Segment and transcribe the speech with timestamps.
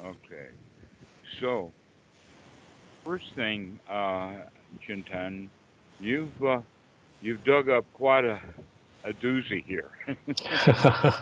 [0.00, 0.48] Okay.
[1.40, 1.72] So,
[3.04, 4.34] first thing, uh,
[4.86, 5.48] Chintan,
[6.00, 6.60] you've uh,
[7.20, 8.40] you've dug up quite a
[9.04, 9.90] a doozy here.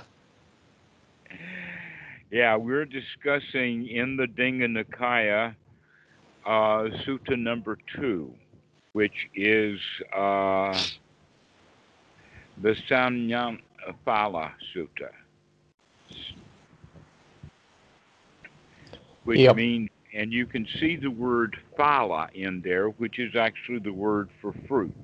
[2.31, 5.55] yeah, we're discussing in the Digha Nikaya,
[6.45, 8.33] uh, Sutta number two,
[8.93, 9.79] which is
[10.15, 10.79] uh,
[12.63, 15.11] the Sāmaññaphala Sutta,
[19.27, 19.57] which Yep.
[19.57, 24.31] means, and you can see the word phala in there, which is actually the word
[24.41, 24.95] for fruit.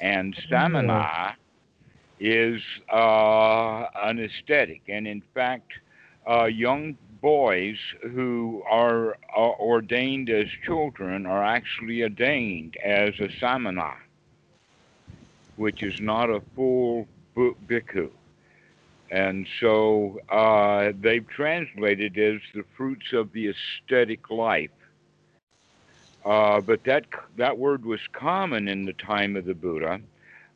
[0.00, 1.34] And stamina
[2.20, 2.62] is
[2.92, 4.82] uh, an ascetic.
[4.88, 5.72] And in fact,
[6.28, 13.94] uh, young boys who are uh, ordained as children are actually ordained as a samana,
[15.56, 18.10] which is not a full bhikkhu.
[19.10, 24.70] And so uh, they've translated as the fruits of the ascetic life.
[26.24, 30.00] Uh, but that that word was common in the time of the Buddha,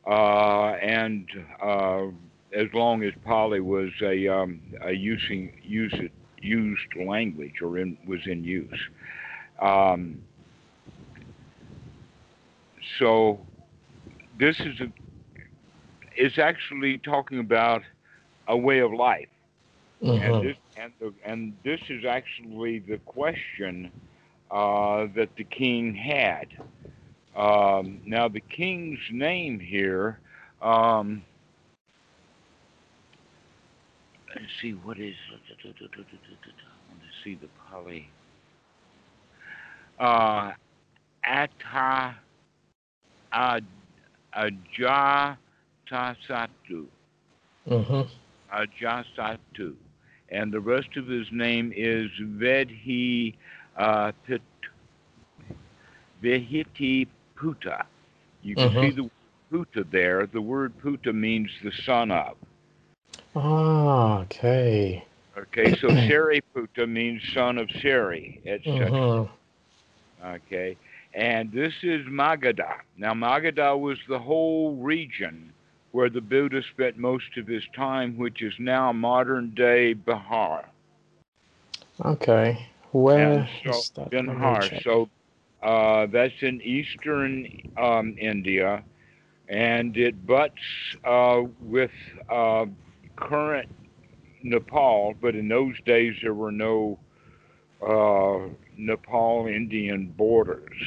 [0.05, 1.27] uh, and
[1.61, 2.07] uh,
[2.53, 7.97] as long as Pali was a, um, a using use it, used language or in,
[8.05, 8.79] was in use.
[9.59, 10.21] Um,
[12.99, 13.39] so
[14.37, 14.91] this is a,
[16.15, 17.81] is actually talking about
[18.47, 19.29] a way of life,
[20.01, 20.41] and Mhm.
[20.43, 23.91] this and the, and this is actually the question
[24.51, 26.47] uh, that the king had.
[27.35, 30.19] Um, now the king's name here.
[30.61, 31.23] Um,
[34.35, 35.15] let's see what is.
[35.31, 35.37] I
[36.89, 38.09] want to see the Pali.
[39.99, 40.51] Uh,
[41.23, 42.15] Atta
[43.33, 43.63] Aj-
[44.35, 45.37] Ajatasattu.
[47.67, 48.07] Mhm.
[48.53, 49.73] Ajasatu.
[50.29, 53.35] And the rest of his name is Vedhi
[53.77, 54.41] uh, Pit,
[56.23, 57.85] Vehiti Puta.
[58.41, 59.09] You can see the
[59.49, 60.25] Puta there.
[60.25, 62.35] The word Puta means the son of.
[63.35, 65.05] Ah, okay.
[65.37, 68.89] Okay, so Seri Puta means son of Seri, etc.
[68.89, 69.29] Mhm.
[70.25, 70.77] Okay,
[71.13, 72.75] and this is Magadha.
[72.97, 75.52] Now, Magadha was the whole region
[75.93, 80.65] where the Buddha spent most of his time, which is now modern day Bihar.
[82.03, 82.67] Okay.
[82.91, 84.11] Where And so is that?
[84.11, 84.71] Bihar.
[84.83, 85.09] So
[85.61, 88.83] uh, that's in eastern um, India,
[89.49, 90.61] and it butts
[91.05, 91.91] uh, with
[92.29, 92.65] uh,
[93.15, 93.69] current
[94.43, 95.13] Nepal.
[95.21, 96.99] But in those days, there were no
[97.85, 100.77] uh, Nepal Indian borders,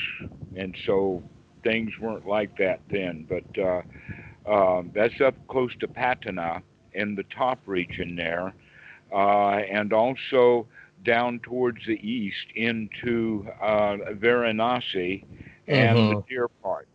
[0.56, 1.22] and so
[1.62, 3.26] things weren't like that then.
[3.28, 3.82] But uh,
[4.46, 6.62] um, that's up close to Patna
[6.92, 8.54] in the top region there,
[9.12, 10.66] uh, and also
[11.04, 15.24] down towards the east into uh, Varanasi
[15.68, 16.28] and the Mhm.
[16.28, 16.88] Deer Park,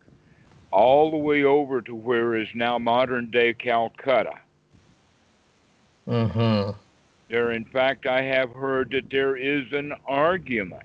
[0.70, 4.34] all the way over to where is now modern day Calcutta.
[6.06, 6.74] Mhm.
[7.28, 10.82] There, in fact, I have heard that there is an argument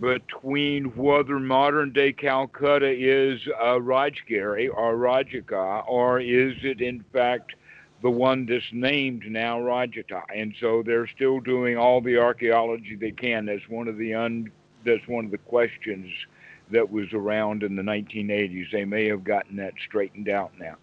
[0.00, 7.54] between whether modern day Calcutta is uh, Rajgiri or Rajagaha, or is it in fact
[8.02, 10.22] the one that's named now Rajata?
[10.34, 13.46] And so they're still doing all the archaeology they can.
[13.46, 14.52] That's one of the un,
[14.84, 16.10] that's one of the questions
[16.70, 18.70] that was around in the 1980s.
[18.70, 20.76] They may have gotten that straightened out now.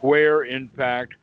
[0.00, 1.14] Where, in fact,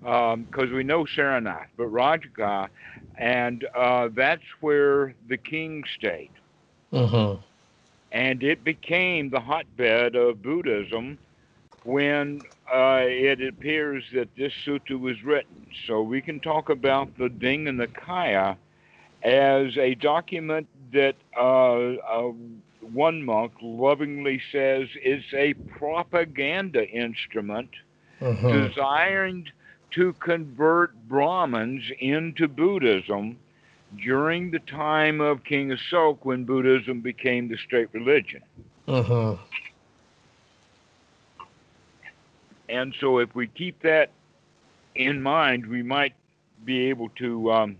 [0.00, 2.68] because we know Saranath, but Rajagaha,
[3.16, 6.30] and uh, that's where the king stayed
[6.96, 7.42] Mhm.
[8.12, 11.18] and it became the hotbed of Buddhism
[11.84, 15.66] when uh, it appears that this sutta was written.
[15.86, 18.58] So we can talk about the Digha Nikaya
[19.22, 22.32] as a document that uh, uh,
[22.80, 27.70] one monk lovingly says is a propaganda instrument
[28.20, 28.74] Mhm.
[28.74, 29.50] designed
[29.92, 33.40] to convert Brahmins into Buddhism
[33.94, 38.42] during the time of King Asok when Buddhism became the state religion.
[38.88, 39.36] Uh-huh.
[42.68, 44.10] And so, if we keep that
[44.94, 46.14] in mind, we might
[46.64, 47.76] be able to um,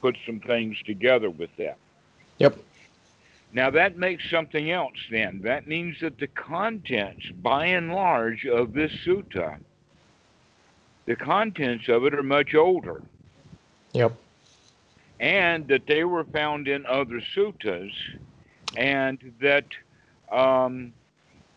[0.00, 1.78] put some things together with that.
[2.38, 2.58] Yep.
[3.52, 5.40] Now, that makes something else then.
[5.42, 9.58] That means that the contents, by and large, of this sutta,
[11.06, 13.00] the contents of it are much older.
[13.94, 14.14] Yep.
[15.20, 17.90] And that they were found in other suttas,
[18.76, 19.64] and that
[20.30, 20.92] um,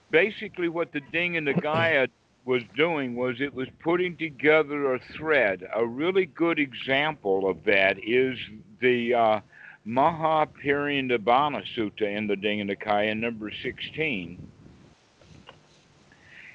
[0.10, 2.08] basically what the Digha Nikaya
[2.46, 5.68] was doing was it was putting together a thread.
[5.76, 8.38] A really good example of that is
[8.80, 9.40] the uh,
[9.88, 14.52] Mahaparinibbana Sutta in the Digha Nikaya, number 16,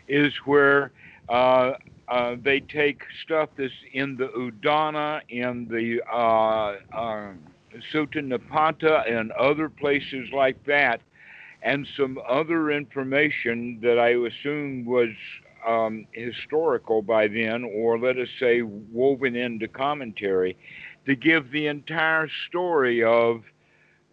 [0.09, 0.93] is where
[1.29, 1.73] uh,
[2.08, 7.32] uh, they take stuff that's in the Udana, in the uh, uh,
[7.93, 11.00] Sutta Nipata, and other places like that,
[11.62, 15.11] and some other information that I assume was
[15.67, 20.56] um, historical by then, or let us say woven into commentary,
[21.06, 23.43] to give the entire story of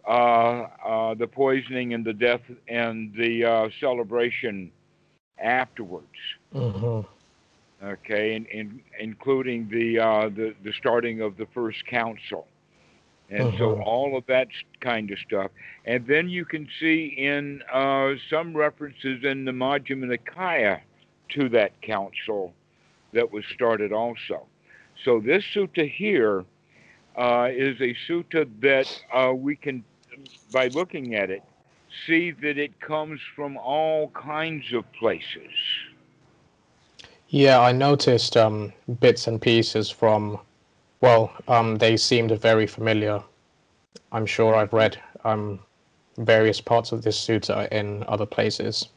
[0.06, 4.70] uh, uh, the poisoning and the death and the uh, celebration
[5.38, 6.06] afterwards.
[6.54, 7.08] Mm-hmm.
[7.82, 12.46] Okay, and, and including the, uh, the the starting of the first council,
[13.28, 13.82] and so Mm-hmm.
[13.84, 14.48] all of that
[14.80, 15.50] kind of stuff.
[15.84, 20.80] And then you can see in uh, some references in the Majjhima Nikaya
[21.30, 22.54] to that council
[23.12, 24.46] that was started also.
[25.04, 26.44] So this sutta here
[27.16, 29.84] uh, is a sutta that uh, we can,
[30.50, 31.42] by looking at it,
[32.06, 35.52] see that it comes from all kinds of places.
[37.28, 40.38] Yeah, I noticed um, bits and pieces from,
[41.00, 43.22] well, um, they seemed very familiar.
[44.12, 45.58] I'm sure I've read um,
[46.18, 48.88] various parts of this sutta in other places.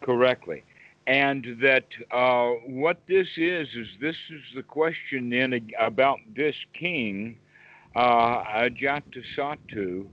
[0.00, 0.64] correctly.
[1.06, 7.38] And that uh, what this is, is this is the question then about this king,
[7.96, 10.06] uh, Ajatasattu,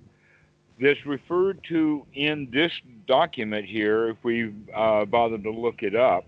[0.79, 2.71] that's referred to in this
[3.07, 6.25] document here, if we uh, bother to look it up,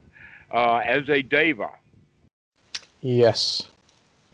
[0.51, 1.69] uh, as a deva.
[3.01, 3.67] Yes.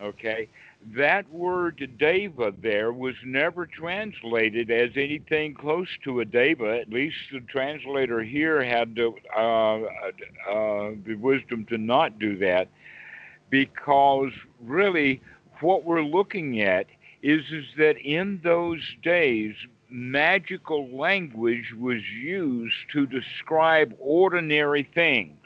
[0.01, 0.47] Okay,
[0.93, 6.79] that word deva there was never translated as anything close to a deva.
[6.79, 9.81] At least the translator here had the, uh,
[10.49, 12.67] uh, the wisdom to not do that,
[13.49, 14.31] because
[14.63, 15.21] really
[15.61, 16.87] what we're looking at
[17.21, 19.55] is is that in those days
[19.95, 25.39] magical language was used to describe ordinary things.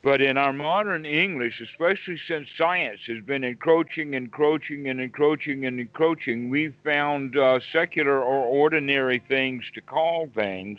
[0.00, 5.80] But in our modern English, especially since science has been encroaching, encroaching, and encroaching and
[5.80, 10.78] encroaching, we've found uh, secular or ordinary things to call things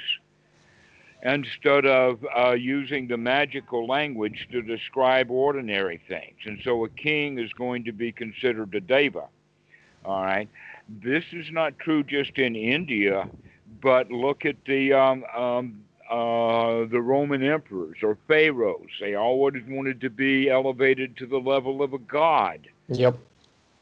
[1.24, 6.38] instead of uh, using the magical language to describe ordinary things.
[6.46, 9.28] And so a king is going to be considered a deva.
[10.06, 10.50] All right.
[10.88, 13.28] This is not true just in India,
[13.82, 18.90] but look at the um, um, uh, the Roman emperors or pharaohs.
[19.02, 22.68] They always wanted to be elevated to the level of a god.
[22.90, 23.18] Yep.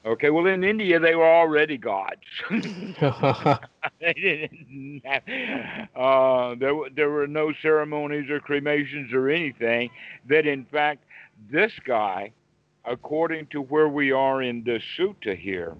[0.05, 2.21] Okay, well, in India, they were already gods.
[3.99, 5.23] they didn't have,
[5.95, 9.89] uh, there, were- there were no ceremonies or cremations or anything.
[10.27, 11.03] That, in fact,
[11.49, 12.33] this guy,
[12.85, 15.75] according to where we are in the sutta here,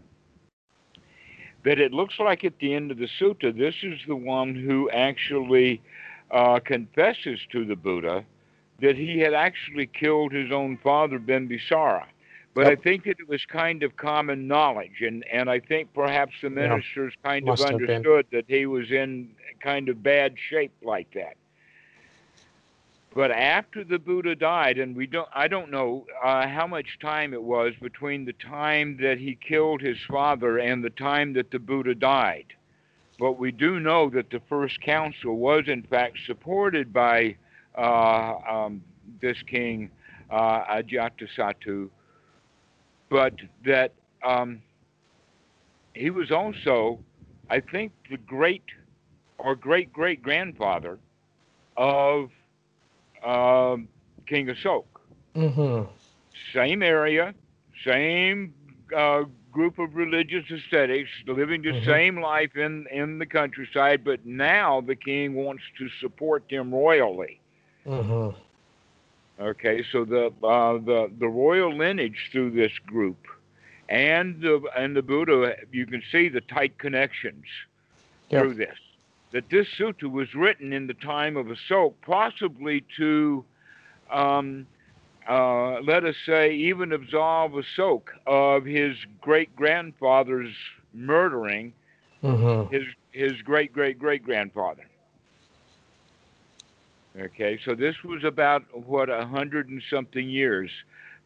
[1.63, 4.89] that it looks like at the end of the sutta, this is the one who
[4.91, 5.81] actually
[6.31, 8.25] uh, confesses to the Buddha
[8.81, 12.05] that he had actually killed his own father, Bimbisara.
[12.55, 16.33] But I think that it was kind of common knowledge, and, and I think perhaps
[16.41, 16.67] the Yeah.
[16.67, 21.35] ministers kind Must of understood that he was in kind of bad shape like that.
[23.15, 27.33] But after the Buddha died, and we don't, I don't know uh, how much time
[27.33, 31.59] it was between the time that he killed his father and the time that the
[31.59, 32.47] Buddha died.
[33.19, 37.35] But we do know that the first council was, in fact, supported by
[37.77, 38.83] uh, um,
[39.21, 39.91] this king,
[40.31, 41.89] uh, Ajatasattu,
[43.09, 43.93] but that
[44.25, 44.59] um,
[45.93, 46.97] he was also,
[47.47, 48.63] I think, the great
[49.37, 50.97] or great great grandfather
[51.77, 52.29] of
[53.23, 53.87] um,
[54.27, 54.85] King Asok.
[55.35, 55.89] Mm-hmm.
[56.53, 57.33] Same area,
[57.85, 58.53] same
[58.95, 61.85] uh, group of religious ascetics, living the Mhm.
[61.85, 67.39] same life in, in the countryside, but now the king wants to support them royally.
[67.85, 68.35] Mm-hmm.
[69.41, 73.17] Okay, so the uh, the the royal lineage through this group,
[73.89, 77.45] and the and the Buddha, you can see the tight connections
[78.29, 78.41] Yep.
[78.41, 78.77] through this.
[79.33, 83.43] That this sutta was written in the time of Asok, possibly to,
[84.11, 84.65] um,
[85.27, 90.53] uh, let us say, even absolve Asok of his great grandfather's
[90.93, 91.73] murdering
[92.23, 92.73] Mm-hmm.
[92.73, 94.85] his his great great great grandfather.
[97.19, 100.71] Okay, so this was about what a hundred and something years.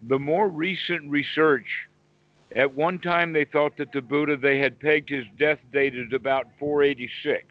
[0.08, 1.68] The more recent research,
[2.56, 6.14] at one time they thought that the Buddha they had pegged his death date at
[6.14, 7.46] about 486.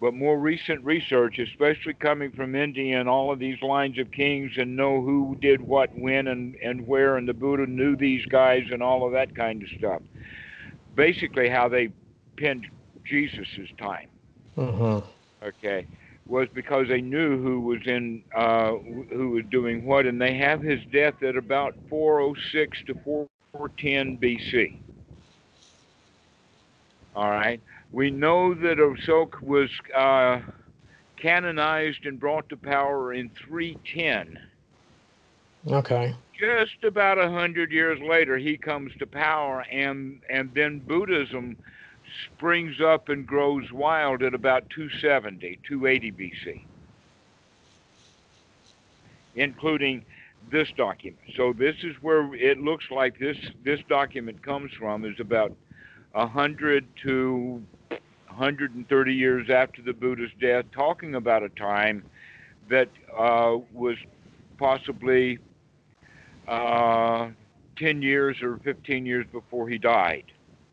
[0.00, 4.52] But more recent research, especially coming from India and all of these lines of kings
[4.56, 8.62] and know who did what, when, and, and where, and the Buddha knew these guys
[8.72, 10.00] and all of that kind of stuff.
[10.94, 11.90] Basically, how they
[12.36, 12.66] pinned
[13.04, 13.46] Jesus'
[13.78, 14.08] time.
[14.56, 15.06] Mm-hmm.
[15.46, 15.86] Okay,
[16.26, 18.72] was because they knew who was in, uh,
[19.12, 24.76] who was doing what, and they have his death at about 406 to 410 BC.
[27.14, 27.60] All right.
[27.92, 30.40] We know that Ashoka was uh,
[31.16, 34.38] canonized and brought to power in 310.
[35.66, 36.14] Okay.
[36.38, 41.56] Just about a hundred years later, he comes to power, and and then Buddhism
[42.26, 46.64] springs up and grows wild at about 270, 280 BC,
[49.34, 50.04] including
[50.50, 51.22] this document.
[51.36, 55.52] So this is where it looks like this this document comes from is about
[56.12, 57.62] 100 to
[58.40, 62.02] 130 years after the Buddha's death, talking about a time
[62.70, 63.96] that uh, was
[64.56, 65.38] possibly
[66.48, 67.28] uh,
[67.76, 70.24] 10 years or 15 years before he died.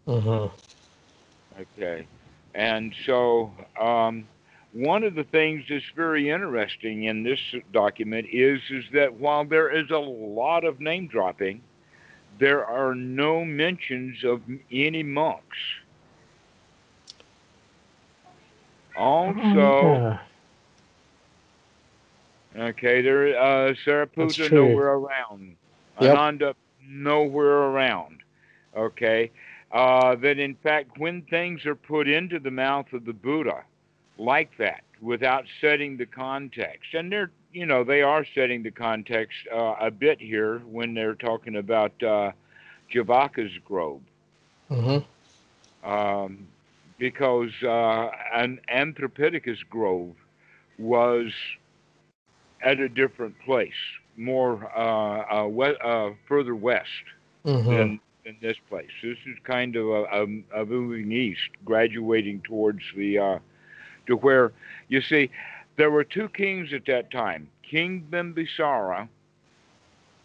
[0.07, 1.61] Mm-hmm.
[1.61, 2.07] Okay.
[2.55, 4.25] And so, um,
[4.71, 7.39] one of the things that's very interesting in this
[7.73, 11.61] document is is that while there is a lot of name dropping,
[12.39, 15.57] there are no mentions of any monks.
[18.97, 20.19] Also, yeah.
[22.57, 23.73] okay, there uh,
[24.51, 25.55] nowhere around,
[26.01, 26.17] Yep.
[26.17, 26.55] Ananda
[26.87, 28.23] nowhere around.
[28.75, 29.31] Okay,
[29.71, 33.63] uh, that in fact, when things are put into the mouth of the Buddha,
[34.17, 39.37] like that, without setting the context, and they're you know they are setting the context
[39.53, 42.31] uh, a bit here when they're talking about uh,
[42.91, 44.01] Jivaka's grove.
[44.71, 45.89] Mm-hmm.
[45.89, 46.47] um,
[46.97, 50.15] because uh, an Anathapindika's grove
[50.77, 51.31] was
[52.61, 53.75] at a different place,
[54.15, 57.03] more uh, uh, we- uh, further west
[57.45, 57.87] Mm-hmm.
[57.87, 58.89] than, than this place.
[59.01, 63.39] This is kind of a, a, a moving east, graduating towards the uh,
[64.07, 64.53] to where
[64.87, 65.29] you see
[65.77, 69.07] there were two kings at that time: King Bimbisara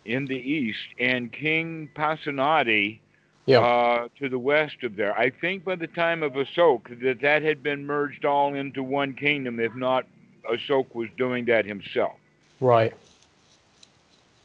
[0.05, 3.01] in the east and King Pasenadi
[3.47, 3.61] Yeah.
[3.61, 5.19] uh, to the west of there.
[5.19, 9.15] I think by the time of Ashoka that that had been merged all into one
[9.15, 9.59] kingdom.
[9.59, 10.07] If not,
[10.49, 12.15] Ashoka was doing that himself.
[12.61, 12.95] right.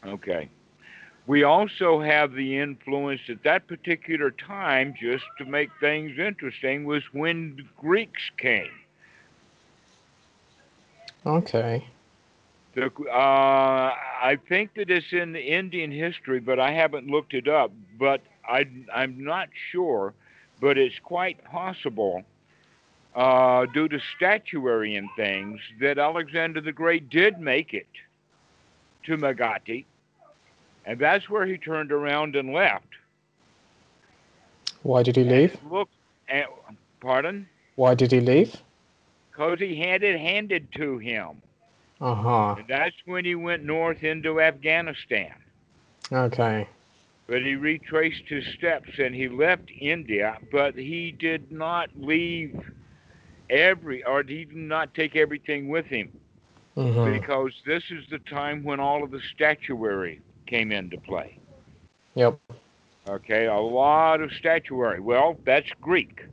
[0.06, 0.50] Okay.
[1.26, 7.04] We also have the influence at that particular time, just to make things interesting, was
[7.12, 8.72] when the Greeks came.
[11.26, 11.86] Okay.
[12.76, 17.50] The, uh, I think that it's in the Indian history, but I haven't looked it
[17.50, 17.72] up.
[18.00, 20.14] But I, I'm not sure,
[20.62, 22.24] but it's quite possible,
[23.16, 27.88] uh, due to statuary and things, that Alexander the Great did make it
[29.04, 29.86] to Magati,
[30.86, 32.88] and that's where he turned around and left.
[34.84, 35.58] Why did he leave?
[35.70, 35.90] Look,
[36.30, 36.46] at,
[37.02, 37.48] pardon?
[37.76, 38.56] Why did he leave?
[39.32, 41.42] Because he had it handed to him.
[42.00, 42.56] Uh huh.
[42.68, 45.34] That's when he went north into Afghanistan.
[46.12, 46.68] Okay.
[47.28, 52.60] But he retraced his steps and he left India, but he did not leave
[53.50, 56.12] every, or he did not take everything with him
[56.78, 57.20] Mm-hmm.
[57.20, 61.40] because this is the time when all of the statuary came into play.
[62.14, 62.40] Yep.
[63.10, 65.00] Okay, a lot of statuary.
[65.00, 66.24] Well, that's Greek.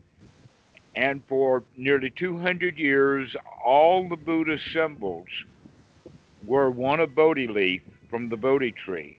[0.96, 3.34] And for nearly 200 years,
[3.64, 5.28] all the Buddha symbols
[6.44, 9.18] were one of Bodhi leaf from the Bodhi tree,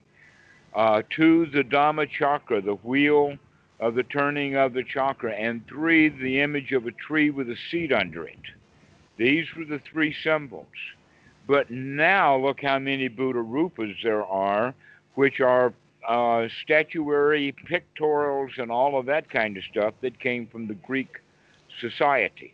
[0.76, 3.38] uh, two the Dhamma chakra, the wheel
[3.80, 7.58] of the turning of the chakra, and three the image of a tree with a
[7.72, 8.40] seed under it.
[9.18, 10.68] These were the three symbols.
[11.48, 14.74] But now look how many Buddha rupas there are,
[15.14, 15.74] which are
[16.08, 21.22] uh, statuary, pictorials, and all of that kind of stuff that came from the Greek
[21.80, 22.54] society.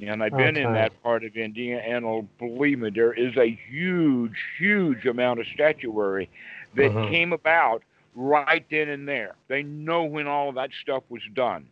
[0.00, 3.56] And I've been in that part of India, and oh, believe me, there is a
[3.68, 6.28] huge, huge amount of statuary
[6.74, 7.08] that Mhm.
[7.08, 7.82] came about
[8.14, 9.34] right then and there.
[9.48, 11.68] They know when all of that stuff was done.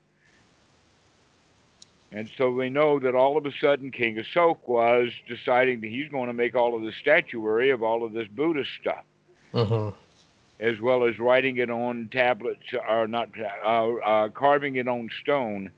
[2.12, 6.09] And so they know that all of a sudden King Ashoka was deciding that he's
[6.09, 9.04] going to make all of the statuary of all of this Buddhist stuff
[9.54, 9.95] Mm-hmm.
[10.61, 15.71] as well as writing it on tablets or not uh, uh, carving it on stone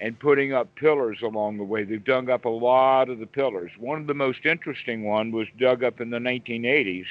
[0.00, 1.84] and putting up pillars along the way.
[1.84, 3.70] They've dug up a lot of the pillars.
[3.78, 7.06] One of the most interesting one was dug up in the 1980s,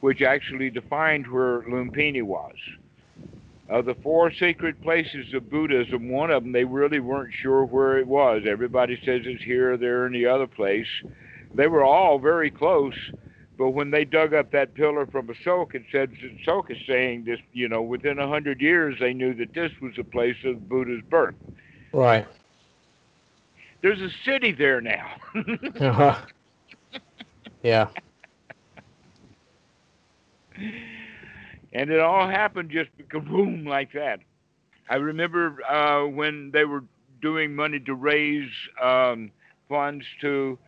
[0.00, 2.54] which actually defined where Lumpini was.
[3.68, 7.98] of the four sacred places of Buddhism, one of them they really weren't sure where
[7.98, 8.42] it was.
[8.46, 10.86] Everybody says it's here, there, and the other place.
[11.54, 12.94] They were all very close,
[13.58, 17.68] but when they dug up that pillar from Ashoka, it said Ashoka saying this, you
[17.68, 21.34] know, within a hundred years they knew that this was the place of Buddha's birth.
[21.92, 22.26] Right.
[23.82, 25.08] There's a city there now.
[25.80, 26.18] uh-huh.
[27.62, 27.88] Yeah.
[31.72, 34.20] And it all happened just boom like that.
[34.90, 36.84] I remember uh, when they were
[37.20, 38.50] doing money to raise
[38.82, 39.30] um,
[39.68, 40.58] funds to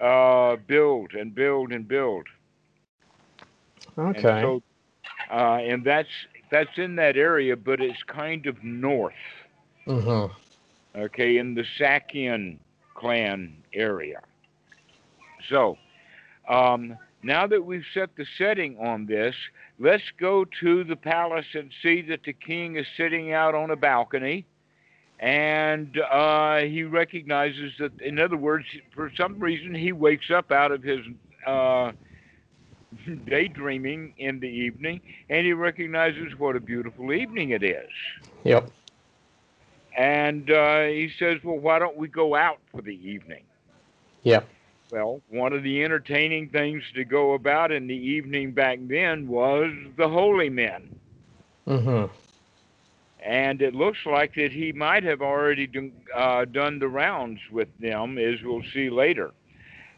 [0.00, 2.26] uh, build and build and build.
[3.98, 4.28] Okay.
[4.28, 4.62] And, so,
[5.30, 6.08] uh, and that's
[6.50, 9.14] that's in that area, but it's kind of north.
[9.86, 10.32] Mm-hmm.
[10.98, 12.58] Okay, in the Sakyan
[12.94, 14.20] clan area.
[15.48, 15.78] So,
[16.48, 19.34] um, now that we've set the setting on this,
[19.78, 23.76] let's go to the palace and see that the king is sitting out on a
[23.76, 24.46] balcony.
[25.18, 30.72] And uh, he recognizes that, in other words, for some reason, he wakes up out
[30.72, 31.00] of his
[31.46, 31.92] uh,
[33.26, 37.88] daydreaming in the evening and he recognizes what a beautiful evening it is.
[38.44, 38.70] Yep.
[39.96, 43.42] And uh, he says, Well, why don't we go out for the evening?
[44.22, 44.48] Yep.
[44.90, 49.72] Well, one of the entertaining things to go about in the evening back then was
[49.96, 50.98] the holy men.
[51.66, 52.12] Mm-hmm.
[53.22, 57.68] And it looks like that he might have already do, uh, done the rounds with
[57.78, 59.30] them, as we'll see later.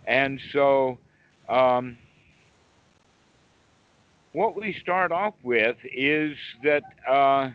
[0.07, 0.99] And so,
[1.49, 1.97] um,
[4.33, 7.51] what we start off with is that uh,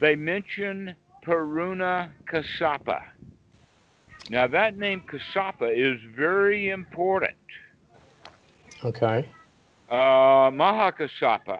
[0.00, 3.02] they mention Purana Kassapa.
[4.30, 7.36] Now, that name Kassapa is very important.
[8.84, 9.28] Okay.
[9.90, 11.58] Uh, Mahakassapa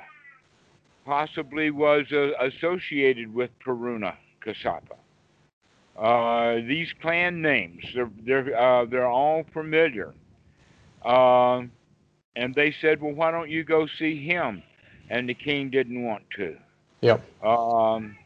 [1.05, 4.15] possibly was uh, associated with Purana
[4.45, 4.97] Kassapa.
[5.97, 10.15] Uh, these clan names, they're, they're, uh, they're all familiar.
[11.05, 11.63] Uh,
[12.37, 14.63] and they said, well, why don't you go see him?
[15.11, 16.57] And the king didn't want to.
[17.03, 17.23] Yep.
[17.45, 18.17] Um,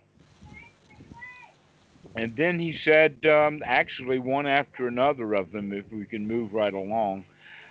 [2.17, 6.55] and then he said, um, actually, one after another of them, if we can move
[6.55, 7.25] right along.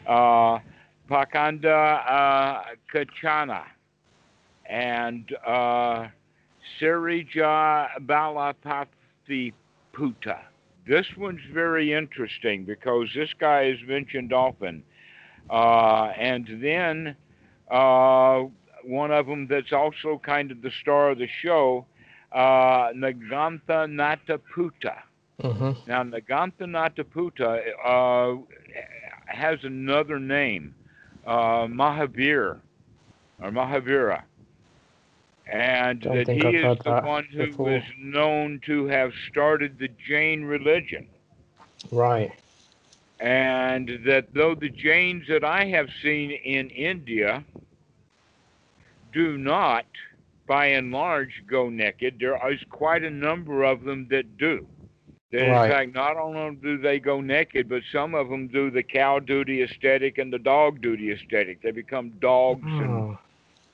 [0.08, 0.60] Uh,
[1.10, 2.62] Pakanda uh,
[2.94, 3.64] Kachana
[4.68, 6.08] and uh,
[6.80, 10.40] Sirija Balapathiputa.
[10.88, 14.84] This one's very interesting because this guy is mentioned often.
[15.50, 17.16] Uh, and then
[17.72, 18.44] uh,
[18.84, 21.86] one of them that's also kind of the star of the show
[22.36, 24.98] uh, Nagantha Nataputa.
[25.42, 25.90] Mm-hmm.
[25.90, 28.36] Now, Nagantha Nataputa uh,
[29.28, 30.76] has another name,
[31.26, 32.60] uh, Mahavir,
[33.42, 34.24] or Mahavira.
[35.48, 37.70] And that he I've is the one who before.
[37.70, 41.08] was known to have started the Jain religion.
[41.92, 42.32] Right.
[43.20, 47.44] And that though the Jains that I have seen in India
[49.14, 49.86] do not,
[50.48, 54.68] by and large, go naked, there is quite a number of them that do.
[55.32, 55.66] That Right.
[55.66, 59.20] in fact, not only do they go naked, but some of them do the cow
[59.20, 61.62] duty ascetic and the dog duty ascetic.
[61.62, 63.18] They become dogs, and, Oh,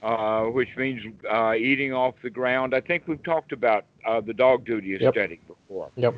[0.02, 2.74] uh, which means uh, eating off the ground.
[2.74, 5.14] I think we've talked about uh, the dog duty Yep.
[5.14, 6.16] ascetic before Yep.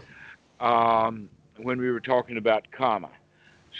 [0.60, 3.10] um, when we were talking about Kama.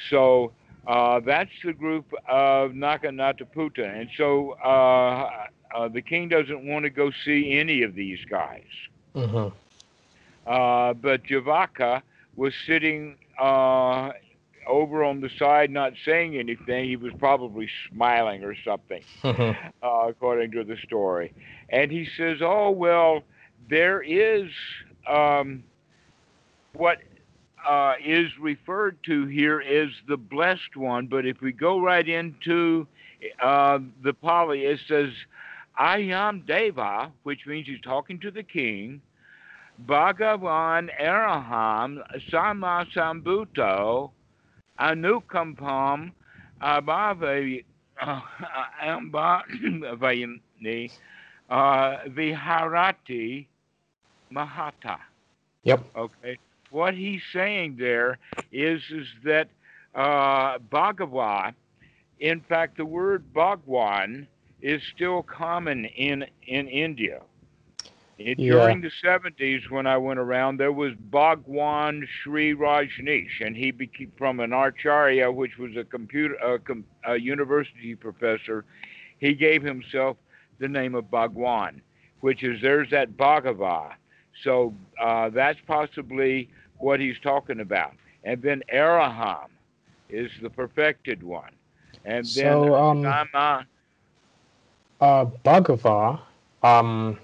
[0.10, 0.52] So
[0.88, 3.86] uh, that's the group of Nakanataputa.
[4.00, 4.52] And so
[5.74, 8.64] uh, the king doesn't want to go see any of these guys.
[9.16, 9.56] Mm-hmm.
[10.46, 12.02] Uh, but Jivaka
[12.36, 14.12] was sitting uh,
[14.68, 16.86] over on the side, not saying anything.
[16.86, 19.68] He was probably smiling or something, Mm-hmm.
[19.82, 21.34] uh, according to the story.
[21.70, 23.24] And he says, "Oh well,
[23.70, 24.50] there is
[25.08, 25.64] um,
[26.74, 27.00] what
[27.68, 31.08] uh, is referred to here is the blessed one.
[31.08, 32.88] But if we go right into
[33.42, 35.12] uh, the Pali, it says."
[35.76, 39.02] I am Deva, which means he's talking to the king.
[39.88, 44.12] Bhagavan Araham Sama Sambuto
[44.80, 46.12] Anukampam
[46.62, 47.64] Abhave
[48.84, 50.92] Ambavayani
[51.50, 53.48] Viharati
[54.32, 54.98] Mahata.
[55.64, 55.84] Yep.
[55.96, 56.38] Okay.
[56.70, 58.20] What he's saying there
[58.52, 59.48] is is that
[59.96, 61.54] uh, Bhagavan,
[62.20, 64.28] in fact, the word Bhagwan
[64.64, 67.24] is still common in in India.
[68.20, 68.46] It- Yeah.
[68.46, 74.12] During the 70s, when I went around, there was Bhagwan Sri Rajneesh, and he became
[74.18, 76.60] from an Acharya, which was a computer a,
[77.14, 78.66] a university professor.
[79.20, 80.18] He gave himself
[80.60, 81.82] the name of Bhagwan,
[82.22, 83.96] which is there's that Bhagava.
[84.44, 87.96] So uh, that's possibly what he's talking about.
[88.24, 89.50] And then Araham
[90.10, 91.54] is the perfected one.
[92.06, 93.68] And then So, um, Sama,
[95.04, 96.18] Uh, Bhagava,
[96.64, 97.20] um,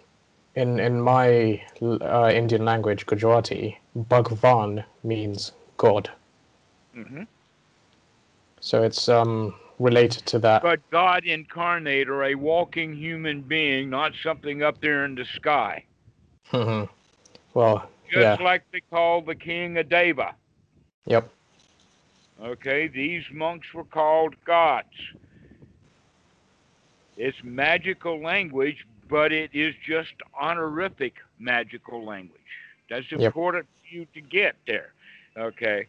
[0.56, 6.12] in in my uh, Indian language, Gujarati, Bhagwan means God.
[6.94, 7.26] mhm.
[8.60, 10.62] So it's um related to that.
[10.62, 15.86] but God incarnate or a walking human being, not something up there in the sky.
[16.52, 16.90] Mhm.
[17.54, 20.36] well, Just yeah, like they call the king a Deva.
[21.06, 21.30] yep,
[22.42, 24.98] Okay, these monks were called gods.
[27.20, 32.42] It's magical language, but it is just honorific magical language.
[32.90, 33.28] That's Yep.
[33.28, 34.94] important for you to get there.
[35.38, 35.88] Okay.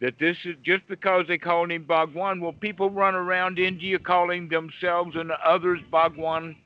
[0.00, 4.48] That this is just because they called him Bhagwan, well, people run around India calling
[4.48, 6.56] themselves and others Bhagwan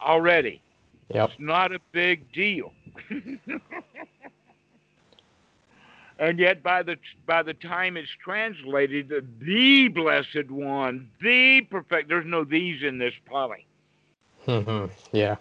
[0.00, 0.60] already.
[1.08, 2.72] yep, It's not a big deal.
[6.18, 12.08] and yet by the by the time it's translated, the, the blessed one, the perfect
[12.08, 13.66] there's no these in this Pali.
[14.46, 14.90] Mhm.
[15.12, 15.36] yeah,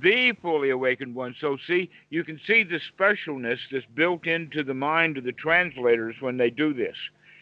[0.00, 1.34] The fully awakened one.
[1.40, 6.16] So see, you can see the specialness that's built into the mind of the translators
[6.20, 6.96] when they do this.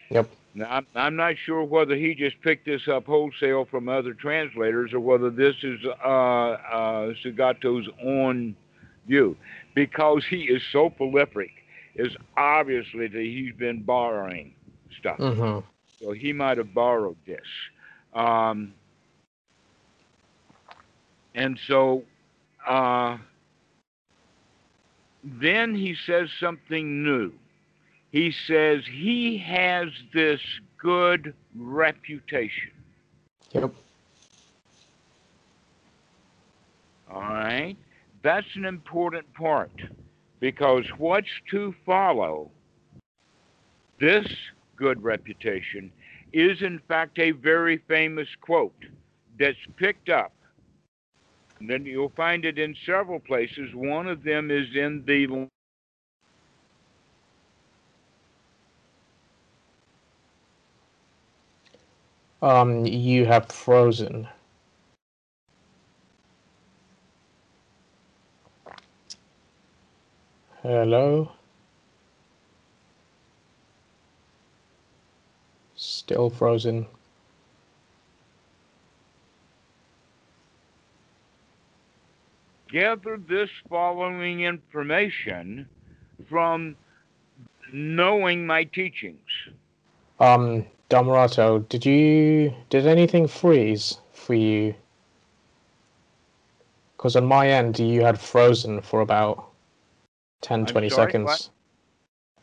[0.09, 0.29] Yep.
[0.55, 4.93] Now, I'm, I'm not sure whether he just picked this up wholesale from other translators
[4.93, 8.55] or whether this is uh, uh, Sujato's own
[9.07, 9.35] view,
[9.75, 11.51] because he is so prolific.
[11.95, 14.55] Is obviously that he's been borrowing
[14.99, 15.59] stuff, hmm
[16.01, 17.39] so he might have borrowed this.
[18.13, 18.73] Um,
[21.35, 22.03] and so
[22.67, 23.17] uh,
[25.23, 27.31] then he says something new.
[28.11, 30.39] He says he has this
[30.79, 32.71] good reputation.
[33.53, 33.73] yep,
[37.11, 37.75] All right?
[38.23, 39.71] That's an important part
[40.39, 42.49] because what's to follow
[43.99, 44.27] this
[44.77, 45.91] good reputation
[46.31, 48.85] is, in fact, a very famous quote
[49.37, 50.33] that's picked up.
[51.59, 53.75] And then you'll find it in several places.
[53.75, 55.47] One of them is in the
[62.41, 64.27] Um, you have frozen.
[70.63, 71.31] Hello.
[75.75, 76.87] Still frozen.
[82.73, 85.69] gather this following information
[86.27, 86.75] from
[87.71, 89.29] knowing my teachings.
[90.19, 94.73] Um, Dhammarato, did you did anything freeze for you?
[96.97, 99.52] Because on my end, you had frozen for about
[100.43, 101.25] 10, I'm 20 sorry, seconds.
[101.25, 101.49] what?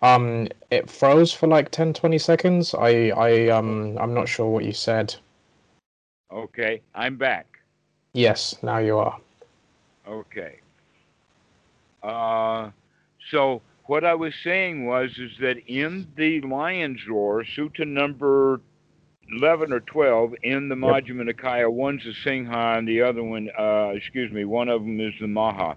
[0.03, 2.75] Um, it froze for like 10, 20 seconds.
[2.75, 5.15] I, I, um, I'm not sure what you said.
[6.33, 7.47] Okay, I'm back.
[8.15, 9.19] Yes, now you are.
[10.09, 10.59] Okay.
[12.03, 12.71] Uh,
[13.31, 18.61] so what I was saying was is that in the Lion's Roar, Sutta number
[19.33, 21.05] eleven or twelve in the Yep.
[21.05, 24.99] Majjhima Nikaya, one's the Singha and the other one, uh, excuse me, one of them
[25.01, 25.77] is the Maha,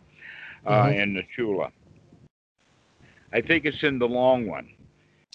[0.65, 1.03] uh, Mhm.
[1.03, 1.71] and the Chula.
[3.33, 4.69] I think it's in the long one.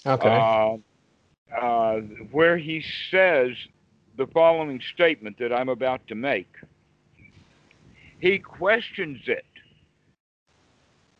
[0.05, 0.29] Okay.
[0.29, 0.77] uh,
[1.55, 1.99] uh,
[2.31, 3.51] where he says
[4.17, 6.53] the following statement that I'm about to make.
[8.19, 9.45] He questions it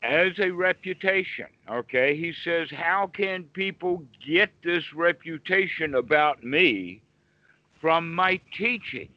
[0.04, 1.48] as a reputation.
[1.70, 7.02] Okay, he says, How can people get this reputation about me
[7.82, 9.10] from my teachings?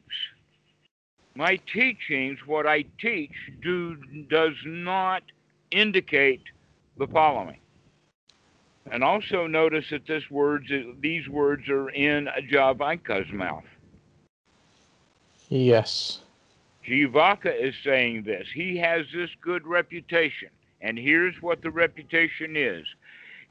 [1.35, 3.97] My teachings, what I teach, do
[4.29, 5.23] does not
[5.71, 6.43] indicate
[6.99, 7.59] the following.
[8.91, 10.67] And also notice that this words,
[11.01, 13.65] these words are in Jivaka's mouth.
[15.49, 16.21] yes.
[16.87, 18.49] Jivaka is saying this.
[18.53, 20.49] He has this good reputation.
[20.81, 22.85] And here's what the reputation is.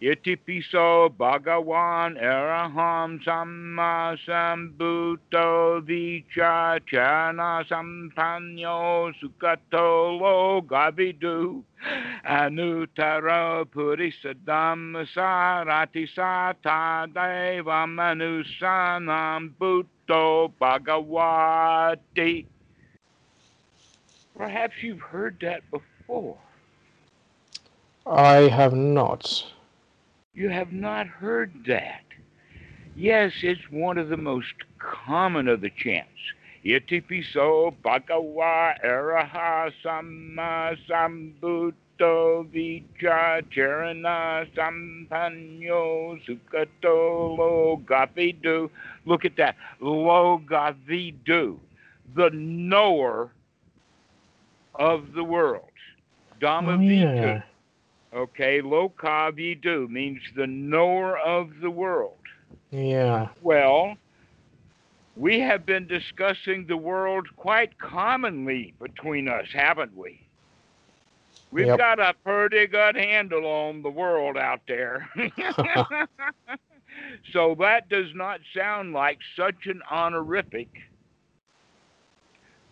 [0.02, 11.62] Iti piso bhagavan araham samma sambuto vicha chana sampanyo sukato lo gavidu
[12.26, 22.48] anutara purisadam sarati sata deva manusanam bhutto bhagavati.
[24.36, 26.40] Perhaps you've heard that before.
[28.08, 29.54] I have not.
[30.42, 32.02] You have not heard that.
[32.96, 36.10] Yes, it's one of the most common of the chants.
[36.66, 48.72] Itipiso bhagawa araha samma sambuddho vicha charana sampanyo sukato logavidu.
[49.06, 49.56] Look at that.
[49.80, 51.60] Logavidu.
[52.16, 53.30] The knower
[54.74, 55.70] of the world.
[56.42, 57.22] Dhammavidu.
[57.22, 57.42] Oh, yeah.
[58.14, 62.20] Okay, lokavidu means the knower of the world.
[62.72, 63.30] Yeah.
[63.42, 63.98] Well,
[65.16, 70.28] we have been discussing the world quite commonly between us, haven't we?
[71.52, 71.76] We've Yep.
[71.76, 75.10] got a pretty good handle on the world out there.
[77.34, 80.70] so that does not sound like such an honorific.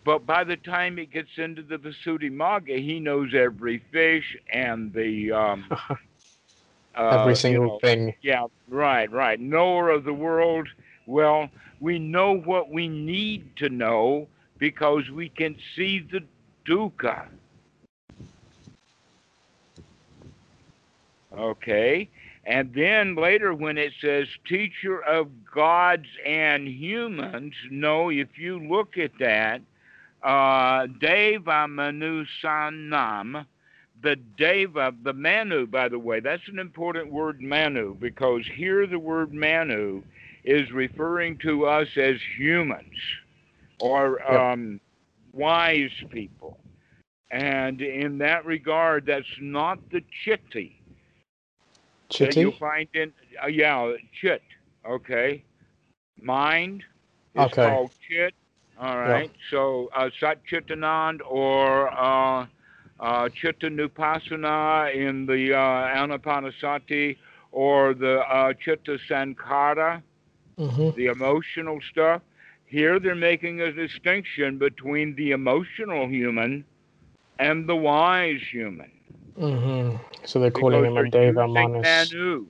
[0.04, 5.32] But by the time he gets into the Visuddhimagga, he knows every fish and the
[5.32, 5.64] um,
[6.94, 8.14] uh, Every you single know, thing.
[8.22, 9.38] yeah, right, right.
[9.38, 10.68] Knower of the world.
[11.06, 11.48] Well,
[11.80, 16.22] we know what we need to know because we can see the
[16.66, 17.26] dukkha.
[21.36, 22.08] Okay.
[22.44, 28.98] And then later, when it says teacher of gods and humans, no, if you look
[28.98, 29.60] at that,
[30.22, 33.46] uh, Deva Manu Sanam,
[34.02, 38.98] the Deva, the Manu, by the way, that's an important word, Manu, because here the
[38.98, 40.02] word Manu
[40.44, 42.84] is referring to us as humans
[43.80, 44.80] or um,
[45.32, 46.58] wise people.
[47.30, 50.72] And in that regard, that's not the chitti
[52.20, 52.58] that you'll Chitty?
[52.58, 54.42] find in, uh, yeah, chit,
[54.88, 55.44] okay?
[56.20, 56.82] Mind
[57.34, 57.62] is Okay.
[57.62, 58.34] called chit,
[58.80, 59.32] all right?
[59.50, 62.46] So uh, Sat Chitanand or uh,
[63.00, 67.16] uh, in the uh, Anapanasati
[67.52, 70.02] or the uh, Chitta Sankara,
[70.58, 72.22] hmm the emotional stuff.
[72.66, 76.64] Here they're making a distinction between the emotional human
[77.38, 78.92] and the wise human.
[79.36, 82.14] hmm So they're calling Because him a Deva Manus.
[82.14, 82.46] Manu.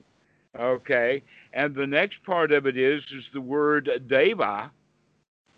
[0.57, 1.23] Okay.
[1.53, 4.71] And the next part of it is is the word deva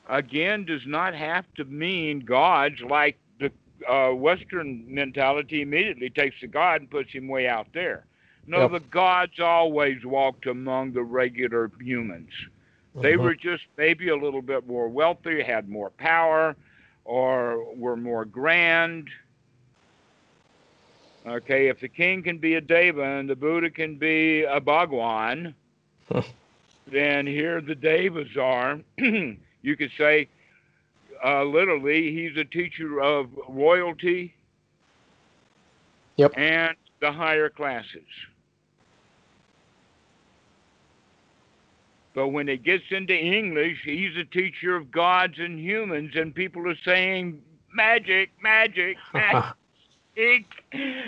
[0.10, 3.52] again does not have to mean gods like the
[3.89, 8.06] uh, Western mentality immediately takes the God and puts him way out there.
[8.46, 8.72] No, Yep.
[8.72, 12.30] the gods always walked among the regular humans.
[12.96, 13.20] They Mhm.
[13.24, 16.56] were just maybe a little bit more wealthy, had more power,
[17.06, 19.10] or were more grand.
[21.26, 25.56] Okay, if the king can be a deva and the Buddha can be a Bhagwan,
[26.86, 28.80] then here the devas are.
[29.63, 30.30] you could say,
[31.26, 34.36] uh, literally, he's a teacher of royalty
[36.17, 36.34] Yep.
[36.38, 38.08] and the higher classes.
[42.13, 46.69] But when it gets into English, he's a teacher of gods and humans, and people
[46.69, 47.41] are saying
[47.73, 50.45] magic, magic, magic.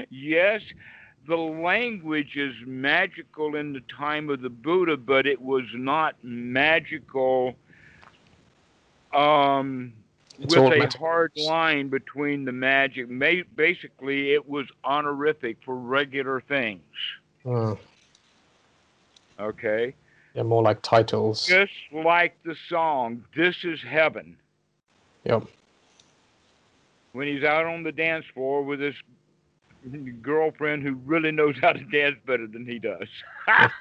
[0.09, 0.61] Yes,
[1.27, 7.55] the language is magical in the time of the Buddha, but it was not magical
[9.15, 9.93] um,
[10.39, 13.09] It's with a hard line between the magic.
[13.09, 16.81] Ma- basically, it was honorific for regular things.
[17.45, 17.77] Mm.
[19.39, 19.93] Okay,
[20.33, 21.45] They're more like titles.
[21.45, 24.37] just like the song "This Is Heaven."
[25.25, 25.43] Yep.
[27.13, 28.95] when he's out on the dance floor with his
[30.21, 33.07] girlfriend who really knows how to dance better than he does.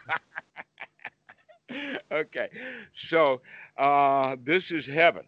[2.13, 2.49] okay,
[3.11, 3.41] so
[3.79, 5.25] uh, this is heaven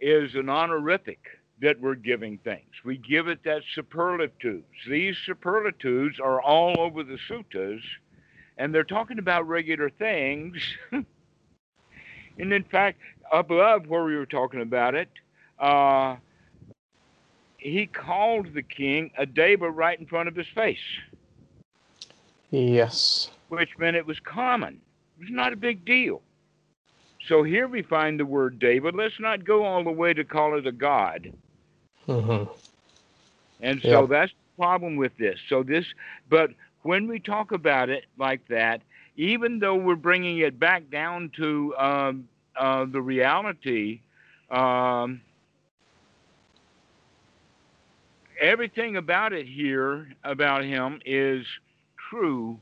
[0.00, 1.20] is an honorific
[1.60, 2.70] that we're giving things.
[2.84, 4.64] We give it that superlatives.
[4.88, 7.80] These superlatives are all over the suttas,
[8.56, 10.56] and they're talking about regular things.
[10.92, 11.04] and
[12.38, 12.98] in fact,
[13.30, 15.10] above where we were talking about it,
[15.58, 16.16] uh,
[17.58, 20.78] he called the king a deva right in front of his face,
[22.50, 23.30] Yes.
[23.48, 24.80] which meant it was common.
[25.18, 26.22] It was not a big deal.
[27.28, 28.90] So here we find the word deva.
[28.90, 31.32] Let's not go all the way to call it a god.
[32.06, 32.44] hmm
[33.60, 34.06] And so Yeah.
[34.06, 35.38] that's the problem with this.
[35.48, 35.86] So this,
[36.28, 36.50] but
[36.82, 38.82] when we talk about it like that,
[39.16, 44.02] even though we're bringing it back down to um, uh, the reality,
[44.50, 45.22] um,
[48.40, 51.46] everything about it here about him is
[52.10, 52.60] true,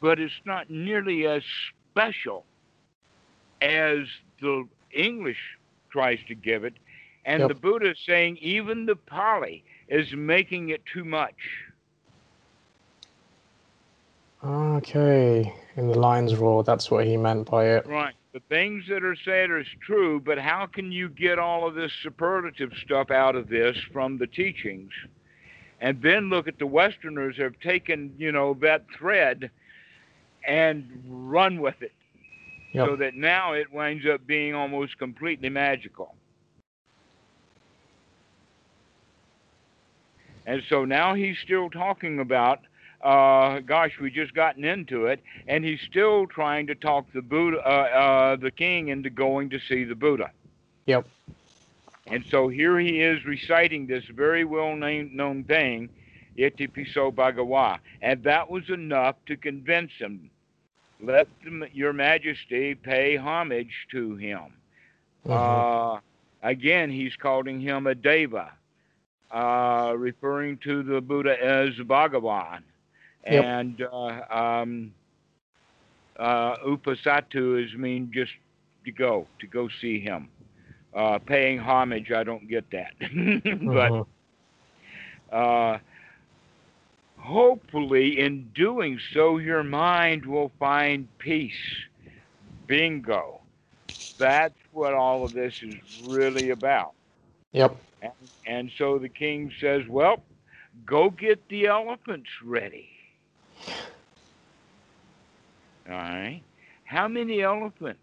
[0.00, 1.42] but it's not nearly as
[1.92, 2.47] special
[3.60, 4.06] as
[4.40, 5.58] the English
[5.90, 6.74] tries to give it.
[7.24, 7.48] And Yep.
[7.48, 11.36] the Buddha is saying even the Pali is making it too much.
[14.44, 15.52] Okay.
[15.76, 17.86] In the lion's roar, that's what he meant by it.
[17.86, 18.14] Right.
[18.32, 21.92] the things that are said are true, but how can you get all of this
[22.02, 24.92] superlative stuff out of this from the teachings?
[25.80, 29.50] And then look at the Westerners have taken, you know, that thread
[30.46, 31.92] and run with it.
[32.72, 32.86] Yep.
[32.86, 36.14] So that now it winds up being almost completely magical.
[40.46, 42.60] And so now he's still talking about
[43.02, 47.58] uh, gosh, we just gotten into it, and he's still trying to talk the Buddha,
[47.58, 50.30] uh, uh, the king, into going to see the Buddha.
[50.86, 51.06] Yep.
[52.08, 55.90] And so here he is reciting this very well known thing,
[56.36, 60.30] Itipiso Bhagawa, and that was enough to convince him.
[61.00, 61.28] Let
[61.72, 64.52] your Majesty pay homage to him.
[65.26, 65.32] Mm-hmm.
[65.32, 66.00] Uh,
[66.42, 68.52] again, he's calling him a deva,
[69.30, 72.62] uh, referring to the Buddha as Bhagavan.
[73.30, 73.44] Yep.
[73.44, 74.92] And uh, um,
[76.18, 78.32] uh, upasatu is mean just
[78.84, 80.28] to go, to go see him.
[80.94, 82.92] Uh, paying homage, I don't get that.
[83.66, 85.36] but uh-huh.
[85.36, 85.78] uh,
[87.28, 91.52] hopefully, in doing so, your mind will find peace.
[92.66, 93.40] Bingo.
[94.18, 96.92] That's what all of this is really about.
[97.52, 97.76] Yep.
[98.02, 98.12] And,
[98.46, 100.22] and so the king says, Well,
[100.86, 102.88] go get the elephants ready.
[105.88, 106.42] All right.
[106.84, 108.00] How many elephants?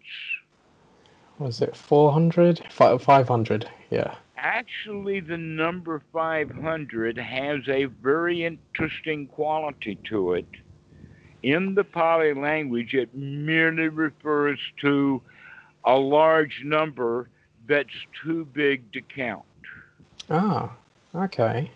[1.40, 2.62] Was it 400?
[2.72, 4.16] 500, yeah.
[4.46, 10.46] Actually, the number 500 has a very interesting quality to it.
[11.42, 15.20] In the Pali language, it merely refers to
[15.84, 17.28] a large number
[17.68, 17.90] that's
[18.24, 19.46] too big to count.
[20.30, 20.72] Ah,
[21.16, 21.72] okay.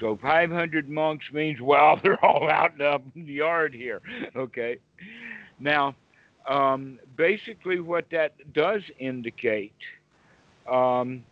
[0.00, 4.00] So 500 monks means, well, they're all out in the yard here.
[4.34, 4.78] Okay.
[5.60, 5.94] Now,
[6.48, 9.76] um, basically, what that does indicate,
[10.66, 11.24] um,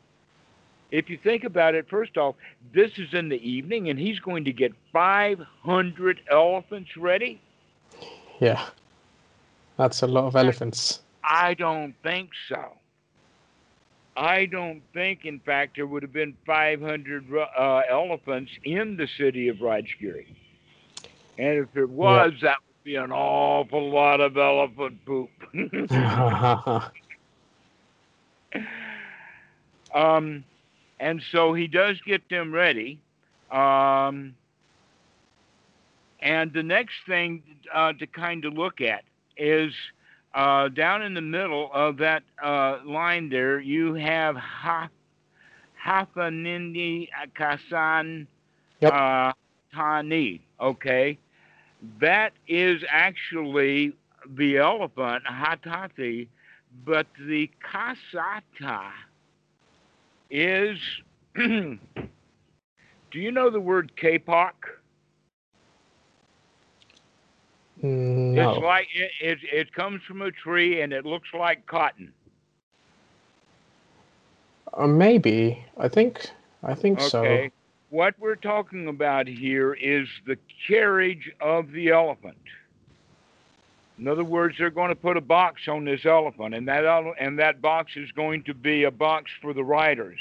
[0.93, 2.37] if you think about it, first off,
[2.75, 7.41] this is in the evening and he's going to get 500 elephants ready.
[8.39, 8.67] Yeah.
[9.79, 11.01] That's a lot of elephants.
[11.25, 12.77] I don't think so.
[14.15, 19.49] I don't think, in fact, there would have been 500 uh, elephants in the city
[19.49, 20.27] of Rajgiri.
[21.39, 25.31] And if there was, that would be an awful lot of elephant poop.
[29.95, 30.45] um,
[31.03, 33.01] and so he does get them ready.
[33.51, 34.37] Um,
[36.21, 37.43] and the next thing
[37.75, 39.03] uh, to kind of look at
[39.37, 39.73] is
[40.33, 44.89] uh, down in the middle of that uh, line there, you have ha-
[45.85, 48.29] Hafanindi Kasan
[48.81, 48.93] yep.
[48.93, 49.33] uh,
[49.75, 50.41] Tani.
[50.61, 51.19] Okay,
[52.01, 53.93] that is actually
[54.37, 56.29] the elephant Hatati,
[56.87, 58.93] but the Kasata
[60.33, 60.79] is.
[61.35, 61.79] do
[63.13, 64.53] you know the word Kapok?
[67.83, 68.51] No.
[68.51, 72.13] It's like it, it, it comes from a tree and it looks like cotton.
[74.75, 75.65] Uh, maybe.
[75.77, 76.31] I think
[76.63, 77.21] I think so.
[77.21, 77.49] okay.
[77.49, 77.53] so.
[77.91, 82.39] What we're talking about here is the carriage of the elephant.
[83.99, 86.85] In other words, they're going to put a box on this elephant, and that
[87.21, 90.19] and that box is going to be a box for the riders.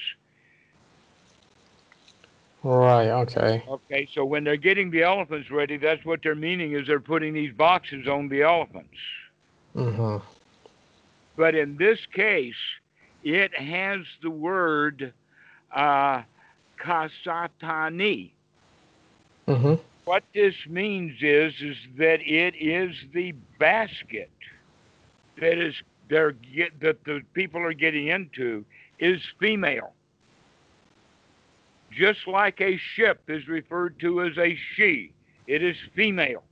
[2.63, 3.63] Right, okay.
[3.67, 7.33] Okay, so when they're getting the elephants ready, that's what they're meaning is they're putting
[7.33, 8.97] these boxes on the elephants.
[9.75, 10.23] Mm-hmm.
[11.35, 12.53] But in this case,
[13.23, 15.11] it has the word
[15.73, 16.21] uh,
[16.79, 18.31] kasatani.
[19.47, 19.73] Mm-hmm.
[20.05, 24.31] What this means is is that it is the basket
[25.39, 25.75] that is
[26.09, 28.65] they're get, that the people are getting into
[28.99, 29.93] is female
[31.91, 35.11] just like a ship is referred to as a she.
[35.47, 36.43] It is female.